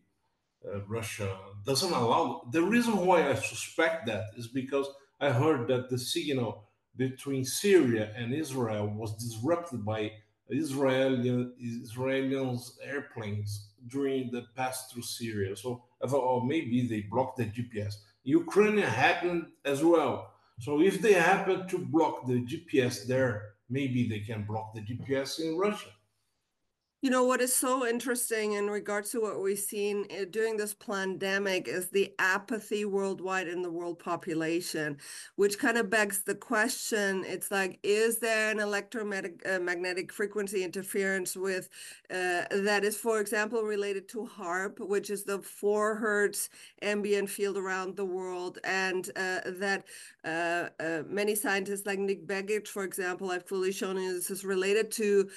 uh, 0.67 0.81
Russia 0.83 1.37
doesn't 1.67 1.93
allow. 1.93 2.49
The 2.51 2.63
reason 2.63 2.97
why 2.97 3.29
I 3.29 3.35
suspect 3.35 4.07
that 4.07 4.25
is 4.37 4.49
because 4.49 4.89
I 5.21 5.31
heard 5.31 5.69
that 5.69 5.91
the 5.91 5.99
signal 5.99 6.69
between 6.97 7.45
Syria 7.45 8.13
and 8.17 8.35
Israel 8.35 8.87
was 8.87 9.17
disrupted 9.17 9.85
by 9.85 10.13
Israeli 10.49 11.51
Israelis 11.63 12.73
airplanes 12.85 13.71
during 13.89 14.31
the 14.31 14.45
pass 14.57 14.89
through 14.89 15.03
Syria. 15.03 15.57
So 15.57 15.83
I 16.03 16.07
thought, 16.07 16.25
oh, 16.25 16.41
maybe 16.41 16.87
they 16.87 17.01
blocked 17.03 17.39
the 17.39 17.47
GPS. 17.47 17.95
Ukraine 18.25 18.79
happened 18.79 19.47
as 19.65 19.83
well. 19.83 20.33
So 20.61 20.81
if 20.81 21.01
they 21.01 21.15
happen 21.15 21.67
to 21.69 21.79
block 21.79 22.27
the 22.27 22.45
GPS 22.45 23.07
there, 23.07 23.55
maybe 23.69 24.09
they 24.09 24.21
can 24.21 24.45
block 24.45 24.75
the 24.75 24.83
GPS 24.83 25.41
in 25.41 25.57
Russia. 25.57 25.91
You 27.03 27.11
know, 27.11 27.25
what 27.25 27.41
is 27.41 27.53
so 27.53 27.85
interesting 27.85 28.53
in 28.53 28.71
regards 28.71 29.11
to 29.11 29.21
what 29.21 29.43
we've 29.43 29.59
seen 29.59 30.07
eh, 30.09 30.25
during 30.31 30.57
this 30.57 30.73
pandemic 30.73 31.67
is 31.67 31.89
the 31.89 32.15
apathy 32.21 32.85
worldwide 32.85 33.49
in 33.49 33.61
the 33.61 33.73
world 33.73 33.99
population, 33.99 34.99
which 35.35 35.59
kind 35.59 35.79
of 35.79 35.91
begs 35.91 36.23
the 36.23 36.37
question. 36.37 37.25
It's 37.27 37.51
like, 37.51 37.81
is 37.83 38.21
there 38.21 38.53
an 38.53 38.61
electromagnetic 38.61 40.11
uh, 40.11 40.15
frequency 40.15 40.63
interference 40.63 41.37
with 41.37 41.69
uh, 42.09 42.45
that 42.53 42.85
is, 42.85 42.97
for 42.97 43.21
example, 43.21 43.63
related 43.63 44.09
to 44.11 44.31
HAARP, 44.39 44.79
which 44.79 45.11
is 45.11 45.25
the 45.25 45.41
four 45.41 45.97
hertz 45.97 46.51
ambient 46.83 47.29
field 47.29 47.57
around 47.57 47.97
the 47.97 48.05
world, 48.05 48.61
and 48.63 49.11
uh, 49.17 49.41
that 49.47 49.87
uh, 50.25 51.03
many 51.09 51.35
scientists 51.35 51.85
like 51.85 51.99
Nick 51.99 52.29
Begich, 52.29 52.69
for 52.69 52.85
example, 52.85 53.29
have 53.31 53.45
clearly 53.45 53.73
shown 53.73 53.97
you 53.97 54.15
this 54.15 54.31
is 54.31 54.45
related 54.45 54.93
to 54.93 55.29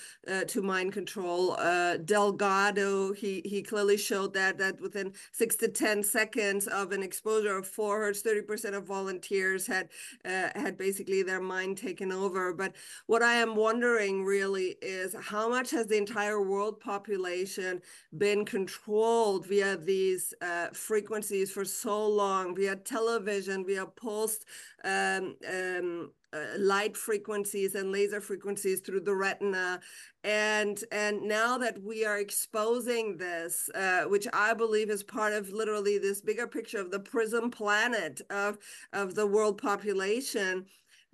to 0.47 0.61
mind 0.61 0.93
control 0.93 1.54
uh, 1.57 1.97
Delgado, 1.97 3.13
he, 3.13 3.41
he 3.45 3.61
clearly 3.61 3.97
showed 3.97 4.33
that, 4.33 4.57
that 4.57 4.79
within 4.81 5.13
six 5.31 5.55
to 5.57 5.67
10 5.67 6.03
seconds 6.03 6.67
of 6.67 6.91
an 6.91 7.03
exposure 7.03 7.57
of 7.57 7.67
four 7.67 7.99
hertz, 7.99 8.21
30% 8.21 8.73
of 8.75 8.85
volunteers 8.85 9.67
had, 9.67 9.89
uh, 10.25 10.49
had 10.55 10.77
basically 10.77 11.23
their 11.23 11.41
mind 11.41 11.77
taken 11.77 12.11
over. 12.11 12.53
But 12.53 12.75
what 13.07 13.23
I 13.23 13.33
am 13.33 13.55
wondering 13.55 14.23
really 14.23 14.75
is 14.81 15.15
how 15.19 15.49
much 15.49 15.71
has 15.71 15.87
the 15.87 15.97
entire 15.97 16.41
world 16.41 16.79
population 16.79 17.81
been 18.17 18.45
controlled 18.45 19.45
via 19.47 19.77
these 19.77 20.33
uh, 20.41 20.67
frequencies 20.73 21.51
for 21.51 21.65
so 21.65 22.07
long, 22.07 22.55
via 22.55 22.75
television, 22.75 23.65
via 23.65 23.85
post 23.85 24.45
um, 24.83 25.35
um, 25.47 26.11
light 26.57 26.95
frequencies 26.97 27.75
and 27.75 27.91
laser 27.91 28.21
frequencies 28.21 28.79
through 28.79 29.01
the 29.01 29.15
retina. 29.15 29.79
And 30.23 30.83
and 30.91 31.21
now 31.23 31.57
that 31.59 31.81
we 31.83 32.05
are 32.05 32.17
exposing 32.17 33.17
this 33.17 33.69
uh, 33.75 34.03
which 34.03 34.27
i 34.33 34.53
believe 34.53 34.89
is 34.89 35.03
part 35.03 35.33
of 35.33 35.49
literally 35.49 35.97
this 35.99 36.21
bigger 36.21 36.47
picture 36.47 36.79
of 36.79 36.89
the 36.89 36.99
prism 36.99 37.51
planet 37.51 38.21
of 38.29 38.57
of 38.93 39.13
the 39.13 39.27
world 39.27 39.61
population 39.61 40.65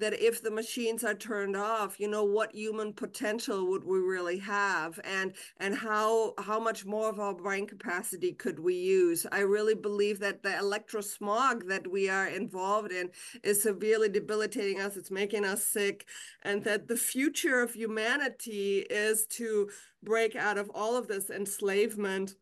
that 0.01 0.13
if 0.21 0.41
the 0.41 0.51
machines 0.51 1.03
are 1.03 1.13
turned 1.13 1.55
off 1.55 1.99
you 1.99 2.07
know 2.07 2.23
what 2.23 2.53
human 2.53 2.91
potential 2.93 3.67
would 3.69 3.83
we 3.83 3.99
really 3.99 4.39
have? 4.39 4.99
And 5.03 5.33
and 5.57 5.75
how 5.75 6.33
how 6.37 6.59
much 6.59 6.85
more 6.85 7.09
of 7.09 7.19
our 7.19 7.33
brain 7.33 7.65
capacity 7.67 8.33
could 8.33 8.59
we 8.59 8.75
use? 8.75 9.25
I 9.31 9.39
really 9.39 9.75
believe 9.75 10.19
that 10.19 10.43
the 10.43 10.49
electrosmog 10.49 11.67
that 11.67 11.89
we 11.89 12.09
are 12.09 12.27
involved 12.27 12.91
in 12.91 13.09
is 13.43 13.63
severely 13.63 14.09
debilitating 14.09 14.81
us. 14.81 14.97
It's 14.97 15.11
making 15.11 15.45
us 15.45 15.63
sick. 15.63 16.05
And 16.43 16.63
that 16.63 16.87
the 16.87 16.97
future 16.97 17.61
of 17.61 17.73
humanity 17.73 18.79
is 18.89 19.25
to 19.37 19.69
break 20.03 20.35
out 20.35 20.57
of 20.57 20.69
all 20.73 20.97
of 20.97 21.07
this 21.07 21.29
enslavement 21.29 22.35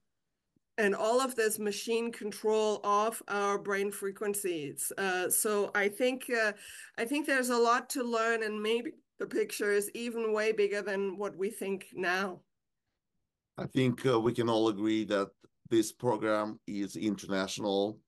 and 0.80 0.96
all 0.96 1.20
of 1.20 1.36
this 1.36 1.60
machine 1.60 2.10
control 2.12 2.80
of 2.86 3.22
our 3.28 3.60
brain 3.60 3.92
frequencies. 3.92 4.92
Uh, 4.98 5.30
so 5.30 5.70
I 5.76 5.90
think 5.90 6.26
uh, 6.30 6.54
I 6.98 7.06
think 7.06 7.28
there's 7.28 7.50
a 7.50 7.58
lot 7.58 7.90
to 7.92 8.04
learn, 8.04 8.44
and 8.44 8.64
maybe 8.64 8.92
the 9.20 9.28
picture 9.28 9.72
is 9.72 9.92
even 9.94 10.34
way 10.34 10.54
bigger 10.54 10.82
than 10.82 11.18
what 11.18 11.38
we 11.38 11.50
think 11.50 11.88
now. 11.94 12.40
I 13.58 13.66
think 13.66 14.06
uh, 14.06 14.18
we 14.20 14.34
can 14.34 14.50
all 14.50 14.70
agree 14.70 15.04
that 15.06 15.28
this 15.70 15.92
program 15.92 16.60
is 16.66 16.96
international 16.96 18.00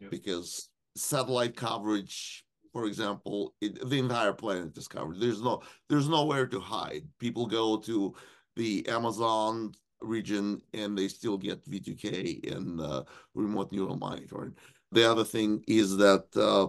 Yep. 0.00 0.10
because 0.10 0.68
satellite 0.94 1.56
coverage, 1.56 2.44
for 2.72 2.84
example, 2.84 3.54
it, 3.62 3.88
the 3.88 3.98
entire 3.98 4.34
planet 4.34 4.76
is 4.76 4.88
covered. 4.88 5.18
There's 5.18 5.40
no 5.40 5.62
there's 5.88 6.08
nowhere 6.08 6.46
to 6.48 6.60
hide. 6.60 7.04
People 7.18 7.46
go 7.46 7.78
to 7.78 8.14
the 8.56 8.86
Amazon 8.88 9.72
region 10.00 10.60
and 10.72 10.96
they 10.96 11.08
still 11.08 11.38
get 11.38 11.68
V2K 11.68 12.56
and 12.56 12.80
uh, 12.80 13.04
remote 13.34 13.72
neural 13.72 13.96
monitoring. 13.96 14.54
The 14.92 15.10
other 15.10 15.24
thing 15.24 15.62
is 15.66 15.96
that 15.96 16.24
uh, 16.36 16.68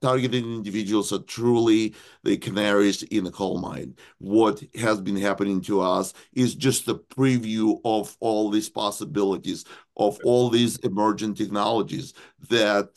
targeted 0.00 0.44
individuals 0.44 1.12
are 1.12 1.20
truly 1.20 1.94
the 2.24 2.36
canaries 2.36 3.02
in 3.04 3.24
the 3.24 3.30
coal 3.30 3.60
mine. 3.60 3.94
What 4.18 4.62
has 4.74 5.00
been 5.00 5.16
happening 5.16 5.60
to 5.62 5.80
us 5.80 6.12
is 6.32 6.54
just 6.54 6.88
a 6.88 6.94
preview 6.94 7.80
of 7.84 8.16
all 8.20 8.50
these 8.50 8.68
possibilities, 8.68 9.64
of 9.96 10.18
all 10.24 10.50
these 10.50 10.76
emerging 10.78 11.34
technologies 11.34 12.14
that 12.50 12.90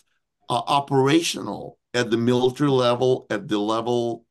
are 0.50 0.64
operational 0.68 1.78
at 1.94 2.12
the 2.12 2.18
military 2.18 2.70
level, 2.70 3.28
at 3.30 3.48
the 3.48 3.58
level 3.58 4.26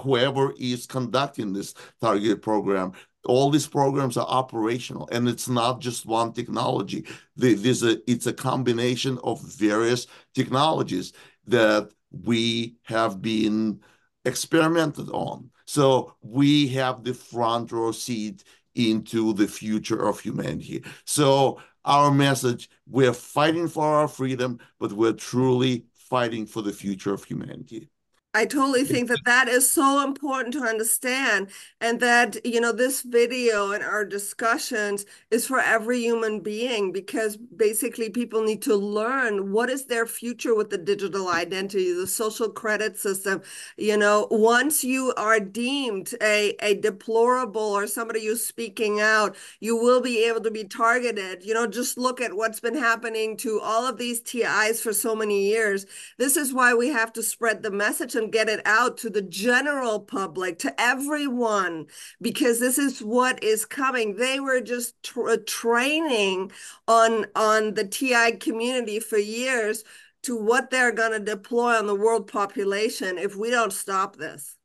whoever 0.00 0.52
is 0.58 0.86
conducting 0.86 1.52
this 1.52 1.74
targeted 2.00 2.42
program 2.42 2.92
all 3.26 3.50
these 3.50 3.66
programs 3.66 4.16
are 4.16 4.26
operational 4.26 5.08
and 5.12 5.28
it's 5.28 5.48
not 5.48 5.80
just 5.80 6.06
one 6.06 6.32
technology. 6.32 7.04
There's 7.36 7.82
a 7.82 7.92
uh, 7.92 7.96
it's 8.06 8.26
a 8.26 8.32
combination 8.32 9.18
of 9.24 9.40
various 9.42 10.06
technologies 10.34 11.12
that 11.46 11.90
we 12.10 12.76
have 12.84 13.20
been 13.22 13.80
experimented 14.24 15.08
on. 15.10 15.50
So 15.66 16.14
we 16.22 16.68
have 16.68 17.04
the 17.04 17.14
front 17.14 17.72
row 17.72 17.92
seat 17.92 18.44
into 18.74 19.32
the 19.32 19.48
future 19.48 20.06
of 20.08 20.20
humanity. 20.20 20.84
So 21.04 21.58
our 21.86 22.10
message 22.10 22.68
we're 22.88 23.12
fighting 23.12 23.68
for 23.68 23.84
our 23.84 24.08
freedom 24.08 24.58
but 24.78 24.92
we're 24.92 25.12
truly 25.12 25.84
fighting 25.94 26.44
for 26.44 26.62
the 26.62 26.72
future 26.72 27.14
of 27.14 27.24
humanity 27.24 27.88
I 28.36 28.44
totally 28.44 28.84
think 28.84 29.08
that 29.08 29.24
that 29.24 29.48
is 29.48 29.72
so 29.72 30.04
important 30.04 30.52
to 30.56 30.60
understand, 30.60 31.48
and 31.80 32.00
that, 32.00 32.44
you 32.44 32.60
know, 32.60 32.70
this 32.70 33.00
video 33.00 33.70
and 33.72 33.82
our 33.82 34.04
discussions 34.04 35.06
is 35.30 35.46
for 35.46 35.58
every 35.58 36.00
human 36.00 36.40
being 36.40 36.92
because 36.92 37.38
basically 37.38 38.10
people 38.10 38.42
need 38.42 38.60
to 38.62 38.76
learn 38.76 39.52
what 39.52 39.70
is 39.70 39.86
their 39.86 40.04
future 40.04 40.54
with 40.54 40.68
the 40.68 40.76
digital 40.76 41.28
identity, 41.28 41.94
the 41.94 42.06
social 42.06 42.50
credit 42.50 42.98
system. 42.98 43.40
You 43.78 43.96
know, 43.96 44.28
once 44.30 44.84
you 44.84 45.14
are 45.16 45.40
deemed 45.40 46.14
a, 46.20 46.54
a 46.60 46.74
deplorable 46.74 47.62
or 47.62 47.86
somebody 47.86 48.26
who's 48.26 48.44
speaking 48.46 49.00
out, 49.00 49.34
you 49.60 49.76
will 49.76 50.02
be 50.02 50.24
able 50.24 50.42
to 50.42 50.50
be 50.50 50.64
targeted. 50.64 51.42
You 51.42 51.54
know, 51.54 51.66
just 51.66 51.96
look 51.96 52.20
at 52.20 52.36
what's 52.36 52.60
been 52.60 52.76
happening 52.76 53.38
to 53.38 53.60
all 53.62 53.86
of 53.86 53.96
these 53.96 54.20
TIs 54.20 54.82
for 54.82 54.92
so 54.92 55.16
many 55.16 55.46
years. 55.48 55.86
This 56.18 56.36
is 56.36 56.52
why 56.52 56.74
we 56.74 56.88
have 56.88 57.14
to 57.14 57.22
spread 57.22 57.62
the 57.62 57.70
message 57.70 58.14
and 58.14 58.25
get 58.30 58.48
it 58.48 58.60
out 58.66 58.98
to 58.98 59.10
the 59.10 59.22
general 59.22 60.00
public, 60.00 60.58
to 60.60 60.80
everyone, 60.80 61.86
because 62.20 62.60
this 62.60 62.78
is 62.78 63.00
what 63.00 63.42
is 63.42 63.64
coming. 63.64 64.16
They 64.16 64.40
were 64.40 64.60
just 64.60 65.02
tra 65.02 65.34
uh, 65.34 65.36
training 65.46 66.52
on 66.88 67.26
on 67.34 67.74
the 67.74 67.86
TI 67.86 68.36
community 68.38 69.00
for 69.00 69.18
years 69.18 69.84
to 70.24 70.36
what 70.36 70.70
they're 70.70 70.92
going 70.92 71.12
to 71.12 71.20
deploy 71.20 71.76
on 71.76 71.86
the 71.86 71.94
world 71.94 72.26
population 72.26 73.18
if 73.18 73.36
we 73.36 73.50
don't 73.50 73.72
stop 73.72 74.16
this. 74.16 74.56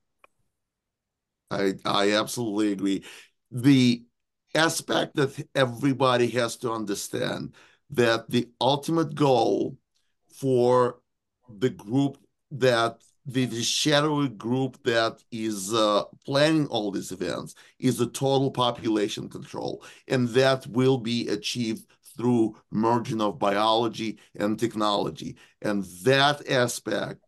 I 1.50 1.74
I 1.86 2.12
absolutely 2.14 2.72
agree. 2.72 3.04
The 3.52 4.04
aspect 4.56 5.16
that 5.16 5.48
everybody 5.56 6.28
has 6.30 6.58
to 6.58 6.72
understand 6.72 7.54
that 7.92 8.30
the 8.30 8.50
ultimate 8.60 9.16
goal 9.16 9.78
for 10.34 11.00
the 11.50 11.70
group 11.70 12.18
that 12.52 13.02
the, 13.26 13.46
the 13.46 13.62
shadowy 13.62 14.30
group 14.30 14.82
that 14.84 15.24
is 15.32 15.74
uh, 15.74 16.04
planning 16.26 16.68
all 16.68 16.92
these 16.92 17.12
events 17.12 17.56
is 17.80 17.98
the 17.98 18.08
total 18.08 18.52
population 18.52 19.30
control, 19.30 19.84
and 20.08 20.28
that 20.30 20.66
will 20.68 20.98
be 20.98 21.28
achieved 21.30 21.86
through 22.18 22.56
merging 22.72 23.22
of 23.22 23.40
biology 23.40 24.20
and 24.36 24.60
technology. 24.60 25.38
And 25.62 25.84
that 26.04 26.48
aspect 26.50 27.22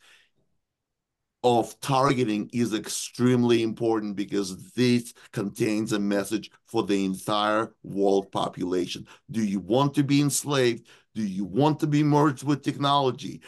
of 1.44 1.78
targeting 1.82 2.50
is 2.54 2.74
extremely 2.74 3.64
important 3.64 4.16
because 4.16 4.72
this 4.72 5.14
contains 5.34 5.92
a 5.92 6.00
message 6.00 6.50
for 6.66 6.84
the 6.84 7.04
entire 7.04 7.74
world 7.84 8.32
population. 8.32 9.06
Do 9.30 9.44
you 9.44 9.60
want 9.60 9.94
to 9.96 10.04
be 10.04 10.22
enslaved? 10.22 10.88
Do 11.16 11.22
you 11.22 11.44
want 11.44 11.82
to 11.82 11.88
be 11.88 12.02
merged 12.02 12.44
with 12.44 12.64
technology? 12.64 13.42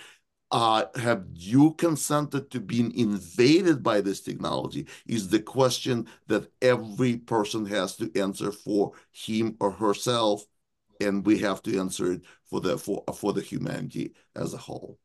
Uh, 0.51 0.86
have 0.95 1.25
you 1.34 1.73
consented 1.73 2.51
to 2.51 2.60
being 2.60 2.95
invaded 2.95 3.81
by 3.81 4.01
this 4.01 4.21
technology 4.21 4.86
is 5.08 5.29
the 5.29 5.39
question 5.39 6.08
that 6.27 6.51
every 6.62 7.17
person 7.17 7.65
has 7.65 7.95
to 7.97 8.12
answer 8.19 8.51
for 8.51 8.91
him 9.12 9.58
or 9.60 9.71
herself 9.71 10.45
and 11.01 11.25
we 11.25 11.39
have 11.39 11.62
to 11.63 11.77
answer 11.79 12.13
it 12.13 12.21
for 12.45 12.62
the 12.62 12.77
for, 12.77 13.03
for 13.15 13.34
the 13.34 13.41
humanity 13.41 14.13
as 14.36 14.53
a 14.53 14.58
whole. 14.58 14.99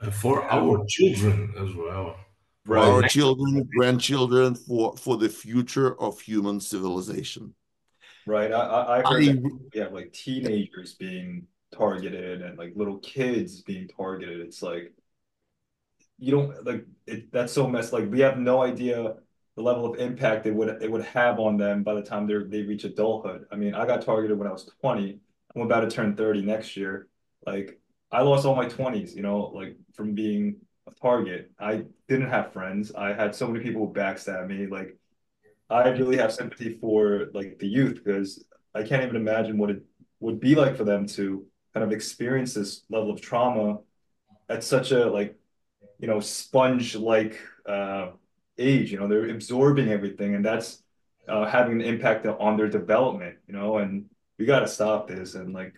And 0.00 0.12
for 0.12 0.44
our 0.50 0.84
children 0.88 1.52
as 1.58 1.74
well. 1.74 2.16
For 2.64 2.74
right. 2.74 2.88
our 2.88 3.02
children 3.02 3.68
grandchildren 3.76 4.54
for 4.54 4.96
for 4.96 5.16
the 5.16 5.28
future 5.28 6.00
of 6.00 6.20
human 6.20 6.60
civilization. 6.60 7.54
Right. 8.26 8.52
I 8.52 9.02
i, 9.04 9.08
heard 9.08 9.28
I, 9.28 9.40
we 9.74 9.80
have 9.80 9.92
like 9.92 10.12
teenagers 10.12 10.94
being 10.94 11.46
targeted 11.76 12.42
and 12.42 12.58
like 12.58 12.72
little 12.76 12.98
kids 12.98 13.62
being 13.62 13.88
targeted. 13.88 14.40
It's 14.40 14.62
like 14.62 14.92
you 16.18 16.32
don't 16.32 16.64
like 16.64 16.84
it, 17.06 17.30
that's 17.32 17.52
so 17.52 17.66
messed. 17.68 17.92
Like 17.92 18.10
we 18.10 18.20
have 18.20 18.38
no 18.38 18.62
idea 18.62 19.14
the 19.56 19.62
level 19.62 19.86
of 19.92 19.98
impact 19.98 20.46
it 20.46 20.54
would 20.54 20.82
it 20.82 20.90
would 20.90 21.04
have 21.04 21.38
on 21.38 21.56
them 21.56 21.82
by 21.82 21.94
the 21.94 22.02
time 22.02 22.26
they 22.26 22.34
they 22.48 22.62
reach 22.62 22.84
adulthood. 22.84 23.46
I 23.50 23.56
mean, 23.56 23.74
I 23.74 23.86
got 23.86 24.02
targeted 24.02 24.38
when 24.38 24.48
I 24.48 24.52
was 24.52 24.70
20. 24.80 25.18
I'm 25.54 25.62
about 25.62 25.80
to 25.80 25.90
turn 25.90 26.16
30 26.16 26.42
next 26.42 26.76
year. 26.76 27.08
Like 27.46 27.80
I 28.12 28.22
lost 28.22 28.46
all 28.46 28.54
my 28.54 28.66
20s, 28.66 29.14
you 29.14 29.22
know, 29.22 29.52
like 29.54 29.76
from 29.94 30.14
being 30.14 30.56
a 30.86 30.92
target. 30.92 31.50
I 31.58 31.84
didn't 32.08 32.30
have 32.30 32.52
friends. 32.52 32.94
I 32.94 33.12
had 33.12 33.34
so 33.34 33.48
many 33.48 33.64
people 33.64 33.86
who 33.86 33.92
backstab 33.92 34.46
me. 34.48 34.66
Like 34.66 34.96
I 35.70 35.88
really 35.88 36.16
have 36.18 36.32
sympathy 36.32 36.78
for 36.80 37.28
like 37.34 37.58
the 37.58 37.66
youth 37.66 38.00
because 38.04 38.44
I 38.74 38.82
can't 38.82 39.02
even 39.02 39.16
imagine 39.16 39.58
what 39.58 39.70
it 39.70 39.82
would 40.20 40.40
be 40.40 40.54
like 40.54 40.76
for 40.76 40.84
them 40.84 41.06
to 41.08 41.46
kind 41.76 41.84
of 41.84 41.92
experience 41.92 42.54
this 42.54 42.84
level 42.88 43.10
of 43.10 43.20
trauma 43.20 43.78
at 44.48 44.64
such 44.64 44.92
a 44.92 45.04
like 45.04 45.38
you 45.98 46.08
know 46.08 46.20
sponge 46.20 46.96
like 46.96 47.38
uh 47.66 48.08
age 48.56 48.90
you 48.90 48.98
know 48.98 49.06
they're 49.06 49.28
absorbing 49.28 49.90
everything 49.90 50.34
and 50.34 50.44
that's 50.44 50.82
uh, 51.28 51.44
having 51.44 51.80
an 51.80 51.86
impact 51.86 52.26
on 52.26 52.56
their 52.56 52.68
development, 52.68 53.36
you 53.46 53.54
know, 53.54 53.78
and 53.78 54.06
we 54.38 54.46
got 54.46 54.60
to 54.60 54.68
stop 54.68 55.08
this. 55.08 55.34
And 55.34 55.52
like, 55.52 55.74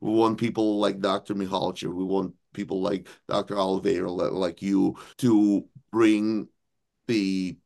we 0.00 0.10
want 0.10 0.38
people 0.38 0.78
like 0.78 1.00
Dr. 1.00 1.34
Mihalcea. 1.34 1.92
We 1.92 2.04
want 2.04 2.34
people 2.52 2.80
like 2.80 3.08
Dr. 3.28 3.58
Oliveira, 3.58 4.10
like 4.10 4.62
you, 4.62 4.96
to 5.18 5.64
bring 5.90 6.48
the 7.06 7.56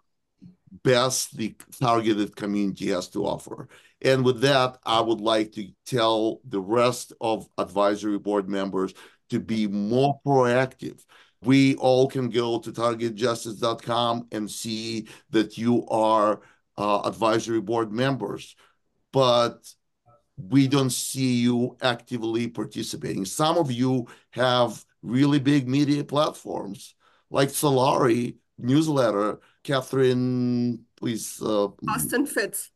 best 0.83 1.37
the 1.37 1.55
targeted 1.81 2.35
community 2.35 2.89
has 2.89 3.09
to 3.11 3.25
offer. 3.25 3.69
And 4.05 4.23
with 4.23 4.43
that, 4.43 4.79
I 4.85 5.01
would 5.01 5.23
like 5.23 5.53
to 5.53 5.69
tell 5.87 6.41
the 6.47 6.61
rest 6.61 7.15
of 7.23 7.49
advisory 7.57 8.19
board 8.19 8.49
members 8.49 8.93
to 9.31 9.41
be 9.41 9.67
more 9.67 10.21
proactive. 10.25 11.03
We 11.43 11.75
all 11.77 12.07
can 12.09 12.29
go 12.29 12.59
to 12.59 12.71
targetjustice.com 12.71 14.29
and 14.31 14.51
see 14.51 15.09
that 15.31 15.57
you 15.57 15.87
are 15.89 16.43
uh, 16.77 17.01
advisory 17.01 17.63
board 17.63 17.93
members, 17.93 18.55
but 19.11 19.67
we 20.37 20.69
don't 20.69 20.91
see 20.91 21.37
you 21.37 21.77
actively 21.81 22.49
participating. 22.49 23.25
Some 23.25 23.57
of 23.57 23.71
you 23.71 24.07
have 24.31 24.85
really 25.03 25.39
big 25.39 25.67
media 25.67 26.05
platforms 26.05 26.95
like 27.31 27.49
Solari 27.49 28.37
newsletter. 28.59 29.41
Catherine, 29.63 30.85
please. 30.97 31.41
Uh, 31.41 31.69
Austin 31.89 32.27
Fitts. 32.27 32.71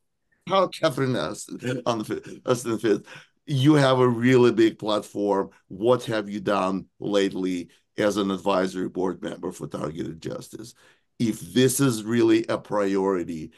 How 0.48 0.68
Catherine 0.68 1.16
Austin, 1.16 1.82
on 1.86 1.98
the 1.98 2.78
Fitts. 2.80 3.08
You 3.46 3.74
have 3.74 3.98
a 3.98 4.08
really 4.08 4.52
big 4.52 4.78
platform. 4.78 5.50
What 5.68 6.04
have 6.04 6.28
you 6.28 6.40
done 6.40 6.86
lately 6.98 7.68
as 7.96 8.16
an 8.16 8.30
advisory 8.30 8.88
board 8.88 9.22
member 9.22 9.52
for 9.52 9.66
targeted 9.66 10.20
justice? 10.20 10.74
If 11.18 11.40
this 11.40 11.80
is 11.80 12.04
really 12.04 12.44
a 12.48 12.58
priority, 12.58 13.52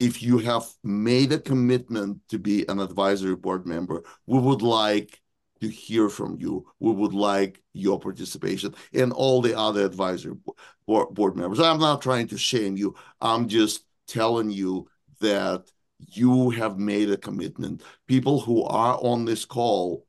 if 0.00 0.22
you 0.22 0.38
have 0.38 0.66
made 0.82 1.32
a 1.32 1.38
commitment 1.38 2.18
to 2.28 2.38
be 2.38 2.68
an 2.68 2.80
advisory 2.80 3.36
board 3.36 3.66
member, 3.66 4.02
we 4.26 4.38
would 4.38 4.62
like 4.62 5.20
to 5.60 5.68
hear 5.68 6.08
from 6.08 6.36
you. 6.40 6.66
We 6.80 6.90
would 6.90 7.14
like 7.14 7.62
your 7.72 8.00
participation 8.00 8.74
and 8.92 9.12
all 9.12 9.40
the 9.40 9.56
other 9.56 9.84
advisory 9.84 10.34
board 10.86 11.36
members. 11.36 11.60
I'm 11.60 11.78
not 11.78 12.02
trying 12.02 12.26
to 12.28 12.38
shame 12.38 12.76
you. 12.76 12.96
I'm 13.20 13.46
just 13.46 13.84
telling 14.08 14.50
you 14.50 14.88
that 15.20 15.70
you 16.08 16.50
have 16.50 16.78
made 16.78 17.10
a 17.10 17.16
commitment. 17.16 17.82
People 18.06 18.40
who 18.40 18.64
are 18.64 18.98
on 19.02 19.24
this 19.24 19.44
call, 19.44 20.06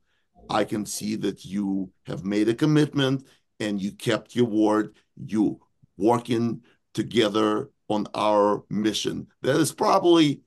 I 0.50 0.64
can 0.64 0.86
see 0.86 1.16
that 1.18 1.46
you 1.46 1.92
have 2.06 2.24
made 2.24 2.50
a 2.50 2.54
commitment 2.54 3.26
and 3.60 3.82
you 3.82 3.92
kept 3.92 4.36
your 4.36 4.46
word. 4.46 4.96
You 5.16 5.60
working 5.98 6.62
together 6.94 7.70
on 7.88 8.08
our 8.14 8.64
mission. 8.70 9.28
That 9.42 9.58
is 9.58 9.72
probably 9.72 10.42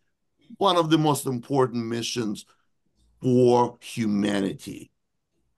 one 0.58 0.76
of 0.76 0.90
the 0.90 0.98
most 0.98 1.26
important 1.26 1.86
missions 1.86 2.46
for 3.22 3.78
humanity. 3.80 4.90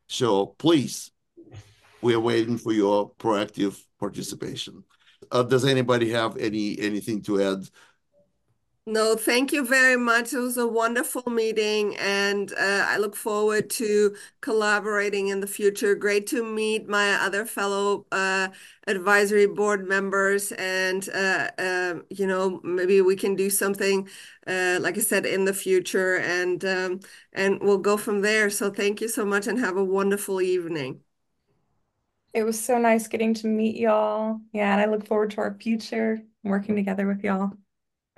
So 0.07 0.47
please, 0.47 1.11
we're 2.01 2.21
waiting 2.21 2.59
for 2.59 2.73
your 2.73 3.11
proactive 3.15 3.83
participation. 3.99 4.85
Uh, 5.31 5.43
does 5.43 5.65
anybody 5.65 6.11
have 6.11 6.37
any 6.39 6.79
anything 6.79 7.21
to 7.23 7.43
add 7.43 7.69
no, 8.89 9.17
thank 9.17 9.53
you 9.53 9.65
very 9.65 9.97
much. 9.97 10.33
It 10.33 10.39
was 10.39 10.57
a 10.57 10.67
wonderful 10.67 11.23
meeting, 11.31 11.97
and 11.99 12.53
uh, 12.55 12.85
I 12.89 12.97
look 12.99 13.15
forward 13.15 13.71
to 13.71 14.17
collaborating 14.41 15.29
in 15.29 15.41
the 15.41 15.47
future. 15.47 15.95
Great 15.95 16.27
to 16.29 16.43
meet 16.45 16.89
my 16.89 17.13
other 17.15 17.45
fellow 17.47 18.07
uh, 18.13 18.49
advisory 18.87 19.47
board 19.47 19.87
members, 19.89 20.53
and 20.53 21.09
uh, 21.11 21.51
um, 21.59 22.05
you 22.11 22.27
know 22.27 22.61
maybe 22.65 23.01
we 23.03 23.17
can 23.17 23.37
do 23.37 23.51
something, 23.51 24.09
uh, 24.47 24.79
like 24.81 24.97
I 24.97 25.01
said, 25.01 25.27
in 25.27 25.45
the 25.45 25.55
future, 25.55 26.17
and 26.19 26.65
um, 26.65 27.01
and 27.33 27.61
we'll 27.63 27.79
go 27.79 27.97
from 27.97 28.23
there. 28.23 28.51
So 28.51 28.71
thank 28.71 29.01
you 29.01 29.09
so 29.09 29.25
much, 29.25 29.47
and 29.47 29.59
have 29.61 29.77
a 29.77 29.85
wonderful 29.85 30.41
evening. 30.41 31.03
It 32.35 32.45
was 32.45 32.63
so 32.63 32.79
nice 32.79 33.09
getting 33.09 33.35
to 33.35 33.47
meet 33.49 33.77
y'all. 33.77 34.41
Yeah, 34.53 34.73
and 34.73 34.81
I 34.81 34.87
look 34.87 35.07
forward 35.07 35.31
to 35.33 35.39
our 35.41 35.55
future 35.55 36.23
working 36.45 36.77
together 36.77 37.07
with 37.07 37.25
y'all. 37.25 37.53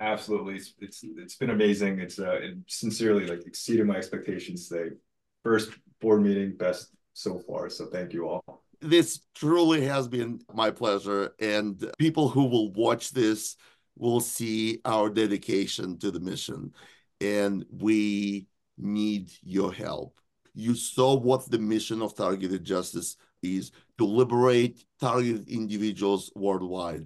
Absolutely, 0.01 0.55
it's 0.55 0.73
it's, 0.79 1.05
it's 1.15 1.35
been 1.35 1.51
amazing. 1.51 1.99
It's 1.99 2.17
uh, 2.17 2.39
it 2.41 2.57
sincerely 2.65 3.27
like 3.27 3.45
exceeded 3.45 3.85
my 3.85 3.97
expectations 3.97 4.67
today. 4.67 4.95
First 5.43 5.69
board 6.01 6.23
meeting, 6.23 6.57
best 6.57 6.87
so 7.13 7.37
far. 7.37 7.69
So 7.69 7.85
thank 7.85 8.11
you 8.11 8.27
all. 8.27 8.63
This 8.81 9.21
truly 9.35 9.85
has 9.85 10.07
been 10.07 10.41
my 10.51 10.71
pleasure, 10.71 11.35
and 11.39 11.87
people 11.99 12.29
who 12.29 12.45
will 12.45 12.71
watch 12.71 13.11
this 13.11 13.55
will 13.95 14.19
see 14.19 14.79
our 14.85 15.07
dedication 15.07 15.99
to 15.99 16.09
the 16.09 16.19
mission, 16.19 16.73
and 17.19 17.63
we 17.69 18.47
need 18.79 19.31
your 19.43 19.71
help. 19.71 20.19
You 20.55 20.73
saw 20.73 21.15
what 21.15 21.47
the 21.51 21.59
mission 21.59 22.01
of 22.01 22.15
targeted 22.15 22.63
justice 22.63 23.17
is 23.43 23.71
to 23.99 24.05
liberate 24.05 24.83
targeted 24.99 25.47
individuals 25.47 26.31
worldwide. 26.35 27.05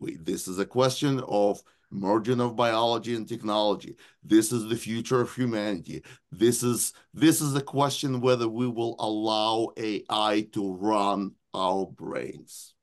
This 0.00 0.46
is 0.46 0.60
a 0.60 0.66
question 0.66 1.20
of 1.26 1.60
merging 1.94 2.40
of 2.40 2.56
biology 2.56 3.14
and 3.14 3.26
technology. 3.26 3.96
This 4.22 4.52
is 4.52 4.68
the 4.68 4.76
future 4.76 5.20
of 5.20 5.34
humanity. 5.34 6.02
This 6.32 6.62
is 6.62 6.92
this 7.14 7.40
is 7.40 7.52
the 7.52 7.62
question 7.62 8.20
whether 8.20 8.48
we 8.48 8.68
will 8.68 8.96
allow 8.98 9.70
ai 9.76 10.48
to 10.52 10.74
run 10.74 11.32
our 11.54 11.86
brains. 11.86 12.74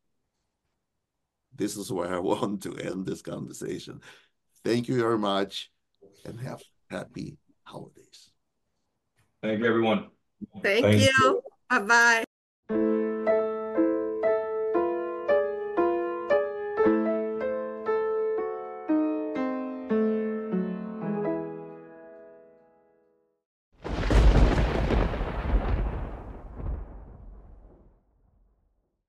This 1.54 1.76
is 1.76 1.91
where 1.91 2.15
i 2.15 2.19
want 2.32 2.63
to 2.63 2.76
end 2.78 3.06
this 3.06 3.21
conversation. 3.21 4.00
Thank 4.63 4.88
you 4.88 4.97
very 4.97 5.19
much 5.19 5.69
and 6.26 6.39
have 6.39 6.62
happy 6.89 7.38
holidays. 7.63 8.32
Thank 9.41 9.60
you 9.60 9.65
everyone. 9.65 10.08
Thank, 10.63 10.86
thank 10.86 11.02
you. 11.02 11.12
you. 11.19 11.41
Bye-bye 11.69 12.24